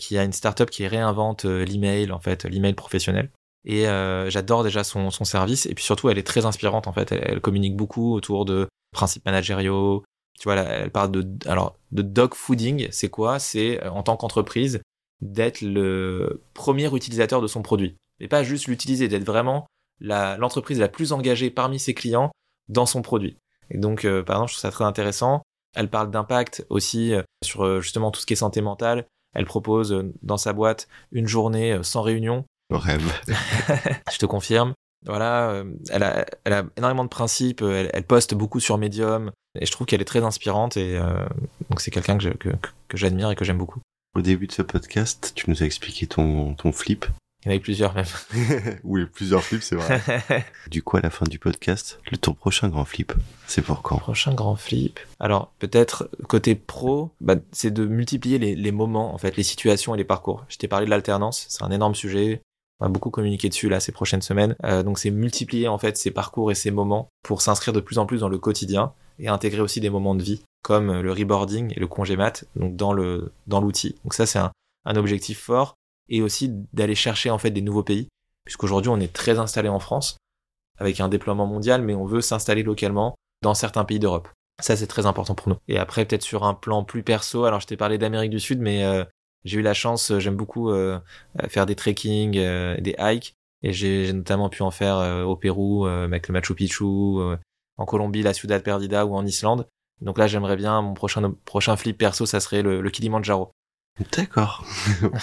qui 0.00 0.18
a 0.18 0.24
une 0.24 0.32
startup 0.32 0.70
qui 0.70 0.86
réinvente 0.88 1.44
l'email, 1.44 2.10
en 2.10 2.18
fait, 2.18 2.44
l'email 2.44 2.72
professionnel. 2.72 3.30
Et 3.64 3.84
j'adore 4.28 4.64
déjà 4.64 4.82
son, 4.84 5.10
service. 5.10 5.66
Et 5.66 5.74
puis 5.74 5.84
surtout, 5.84 6.08
elle 6.08 6.16
est 6.16 6.26
très 6.26 6.46
inspirante, 6.46 6.86
en 6.86 6.94
fait. 6.94 7.12
Elle, 7.12 7.40
communique 7.42 7.76
beaucoup 7.76 8.14
autour 8.14 8.46
de 8.46 8.66
principes 8.92 9.26
managériaux. 9.26 10.02
Tu 10.40 10.44
vois, 10.44 10.54
elle 10.54 10.90
parle 10.90 11.10
de, 11.10 11.26
alors, 11.46 11.76
de 11.92 12.00
dog 12.00 12.32
fooding. 12.34 12.88
C'est 12.90 13.10
quoi? 13.10 13.38
C'est 13.38 13.86
en 13.86 14.02
tant 14.02 14.16
qu'entreprise 14.16 14.80
d'être 15.20 15.60
le 15.60 16.42
premier 16.54 16.86
utilisateur 16.94 17.42
de 17.42 17.46
son 17.46 17.60
produit 17.60 17.96
mais 18.20 18.28
pas 18.28 18.42
juste 18.42 18.66
l'utiliser, 18.66 19.08
d'être 19.08 19.24
vraiment 19.24 19.66
l'entreprise 20.00 20.78
la, 20.78 20.88
plus 20.88 21.12
engagée 21.12 21.50
parmi 21.50 21.78
ses 21.78 21.94
clients 21.94 22.30
dans 22.68 22.86
son 22.86 23.02
produit. 23.02 23.38
Et 23.70 23.78
donc, 23.78 24.04
euh, 24.04 24.22
par 24.22 24.36
exemple, 24.36 24.50
je 24.50 24.54
trouve 24.54 24.62
ça 24.62 24.70
très 24.70 24.84
intéressant. 24.84 25.42
Elle 25.74 25.90
parle 25.90 26.10
d'impact 26.10 26.64
aussi 26.70 27.14
euh, 27.14 27.22
sur 27.44 27.64
euh, 27.64 27.80
justement 27.80 28.10
tout 28.10 28.20
ce 28.20 28.26
qui 28.26 28.32
est 28.32 28.36
santé 28.36 28.60
mentale. 28.60 29.06
Elle 29.34 29.44
propose 29.44 30.04
dans 30.22 30.38
sa 30.38 30.52
boîte 30.52 30.88
une 31.12 31.26
journée 31.26 31.78
sans 31.82 32.00
réunion. 32.00 32.44
Rêve. 32.70 33.12
je 34.12 34.18
te 34.18 34.26
confirme. 34.26 34.72
Voilà, 35.04 35.62
elle 35.90 36.02
a, 36.02 36.26
elle 36.44 36.52
a 36.54 36.64
énormément 36.78 37.04
de 37.04 37.10
principes. 37.10 37.60
Elle, 37.60 38.02
poste 38.04 38.34
beaucoup 38.34 38.60
sur 38.60 38.78
Medium 38.78 39.30
et 39.60 39.66
je 39.66 39.70
trouve 39.70 39.86
qu'elle 39.86 40.00
est 40.00 40.06
très 40.06 40.24
inspirante 40.24 40.78
et 40.78 40.98
donc 41.68 41.82
c'est 41.82 41.90
quelqu'un 41.90 42.16
que, 42.16 42.30
que, 42.30 42.48
que 42.88 42.96
j'admire 42.96 43.30
et 43.30 43.36
que 43.36 43.44
j'aime 43.44 43.58
beaucoup. 43.58 43.80
Au 44.16 44.22
début 44.22 44.46
de 44.46 44.52
ce 44.52 44.62
podcast, 44.62 45.32
tu 45.34 45.50
nous 45.50 45.62
as 45.62 45.66
expliqué 45.66 46.06
ton, 46.06 46.54
ton 46.54 46.72
flip. 46.72 47.04
Il 47.46 47.52
y 47.52 47.54
en 47.54 47.58
a 47.58 47.60
plusieurs 47.60 47.94
même. 47.94 48.06
oui, 48.84 49.06
plusieurs 49.06 49.40
flips, 49.40 49.62
c'est 49.62 49.76
vrai. 49.76 50.02
du 50.68 50.82
coup, 50.82 50.96
à 50.96 51.00
la 51.00 51.10
fin 51.10 51.24
du 51.26 51.38
podcast, 51.38 52.00
le 52.10 52.16
ton 52.16 52.34
prochain 52.34 52.68
grand 52.68 52.84
flip, 52.84 53.12
c'est 53.46 53.62
pour 53.62 53.82
quand? 53.82 53.98
Prochain 53.98 54.34
grand 54.34 54.56
flip. 54.56 54.98
Alors, 55.20 55.52
peut-être 55.60 56.10
côté 56.26 56.56
pro, 56.56 57.12
bah, 57.20 57.36
c'est 57.52 57.70
de 57.70 57.86
multiplier 57.86 58.40
les, 58.40 58.56
les, 58.56 58.72
moments, 58.72 59.14
en 59.14 59.18
fait, 59.18 59.36
les 59.36 59.44
situations 59.44 59.94
et 59.94 59.98
les 59.98 60.04
parcours. 60.04 60.44
Je 60.48 60.56
t'ai 60.56 60.66
parlé 60.66 60.86
de 60.86 60.90
l'alternance, 60.90 61.46
c'est 61.48 61.62
un 61.62 61.70
énorme 61.70 61.94
sujet. 61.94 62.42
On 62.80 62.86
va 62.86 62.90
beaucoup 62.90 63.10
communiquer 63.10 63.48
dessus 63.48 63.68
là 63.68 63.78
ces 63.78 63.92
prochaines 63.92 64.22
semaines. 64.22 64.56
Euh, 64.64 64.82
donc, 64.82 64.98
c'est 64.98 65.12
multiplier 65.12 65.68
en 65.68 65.78
fait 65.78 65.96
ces 65.96 66.10
parcours 66.10 66.50
et 66.50 66.56
ces 66.56 66.72
moments 66.72 67.06
pour 67.22 67.42
s'inscrire 67.42 67.72
de 67.72 67.80
plus 67.80 67.98
en 67.98 68.06
plus 68.06 68.18
dans 68.18 68.28
le 68.28 68.38
quotidien 68.38 68.92
et 69.20 69.28
intégrer 69.28 69.60
aussi 69.60 69.78
des 69.78 69.88
moments 69.88 70.16
de 70.16 70.22
vie 70.22 70.42
comme 70.64 71.00
le 71.00 71.12
reboarding 71.12 71.72
et 71.76 71.78
le 71.78 71.86
congé 71.86 72.16
mat 72.16 72.44
donc 72.56 72.74
dans 72.74 72.92
le 72.92 73.32
dans 73.46 73.60
l'outil. 73.60 73.94
Donc 74.02 74.14
ça, 74.14 74.26
c'est 74.26 74.40
un, 74.40 74.50
un 74.84 74.96
objectif 74.96 75.38
fort 75.38 75.76
et 76.08 76.22
aussi 76.22 76.50
d'aller 76.72 76.94
chercher 76.94 77.30
en 77.30 77.38
fait 77.38 77.50
des 77.50 77.62
nouveaux 77.62 77.82
pays, 77.82 78.08
puisqu'aujourd'hui 78.44 78.90
on 78.90 79.00
est 79.00 79.12
très 79.12 79.38
installé 79.38 79.68
en 79.68 79.78
France 79.78 80.16
avec 80.78 81.00
un 81.00 81.08
déploiement 81.08 81.46
mondial, 81.46 81.82
mais 81.82 81.94
on 81.94 82.04
veut 82.04 82.20
s'installer 82.20 82.62
localement 82.62 83.14
dans 83.42 83.54
certains 83.54 83.84
pays 83.84 83.98
d'Europe. 83.98 84.28
Ça 84.60 84.76
c'est 84.76 84.86
très 84.86 85.06
important 85.06 85.34
pour 85.34 85.48
nous. 85.48 85.56
Et 85.68 85.78
après 85.78 86.04
peut-être 86.04 86.22
sur 86.22 86.44
un 86.44 86.54
plan 86.54 86.84
plus 86.84 87.02
perso, 87.02 87.44
alors 87.44 87.60
je 87.60 87.66
t'ai 87.66 87.76
parlé 87.76 87.98
d'Amérique 87.98 88.30
du 88.30 88.40
Sud, 88.40 88.60
mais 88.60 88.84
euh, 88.84 89.04
j'ai 89.44 89.58
eu 89.58 89.62
la 89.62 89.74
chance, 89.74 90.10
euh, 90.10 90.18
j'aime 90.18 90.36
beaucoup 90.36 90.70
euh, 90.70 90.98
faire 91.48 91.66
des 91.66 91.74
trekking, 91.74 92.32
des 92.32 92.94
hikes, 92.98 93.34
et 93.62 93.72
j'ai 93.72 94.12
notamment 94.12 94.48
pu 94.48 94.62
en 94.62 94.70
faire 94.70 95.26
au 95.26 95.34
Pérou, 95.34 95.86
avec 95.86 96.28
le 96.28 96.32
Machu 96.32 96.54
Picchu, 96.54 96.84
en 96.84 97.84
Colombie, 97.86 98.22
la 98.22 98.34
Ciudad 98.34 98.62
Perdida 98.62 99.06
ou 99.06 99.14
en 99.16 99.24
Islande. 99.24 99.66
Donc 100.02 100.18
là, 100.18 100.26
j'aimerais 100.26 100.56
bien, 100.56 100.82
mon 100.82 100.94
prochain, 100.94 101.76
flip 101.76 101.96
perso, 101.96 102.26
ça 102.26 102.38
serait 102.38 102.62
le, 102.62 102.80
le 102.80 102.90
Kilimanjaro. 102.90 103.50
D'accord. 104.16 104.64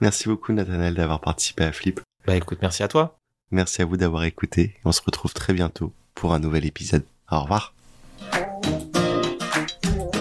merci 0.00 0.28
beaucoup 0.28 0.52
Nathanaël 0.52 0.94
d'avoir 0.94 1.20
participé 1.20 1.64
à 1.64 1.72
Flip. 1.72 2.00
Bah 2.26 2.36
écoute, 2.36 2.58
merci 2.60 2.82
à 2.82 2.88
toi. 2.88 3.18
Merci 3.50 3.82
à 3.82 3.84
vous 3.84 3.96
d'avoir 3.96 4.24
écouté. 4.24 4.76
On 4.84 4.92
se 4.92 5.02
retrouve 5.04 5.34
très 5.34 5.52
bientôt 5.52 5.92
pour 6.14 6.34
un 6.34 6.38
nouvel 6.38 6.64
épisode. 6.64 7.04
Au 7.30 7.40
revoir. 7.40 7.74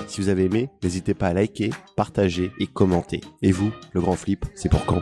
Si 0.07 0.19
vous 0.19 0.29
avez 0.29 0.45
aimé, 0.45 0.69
n'hésitez 0.83 1.13
pas 1.13 1.27
à 1.27 1.33
liker, 1.33 1.69
partager 1.95 2.51
et 2.59 2.67
commenter. 2.67 3.21
Et 3.41 3.51
vous, 3.51 3.71
le 3.93 4.01
grand 4.01 4.15
flip, 4.15 4.45
c'est 4.55 4.69
pour 4.69 4.85
quand? 4.85 5.01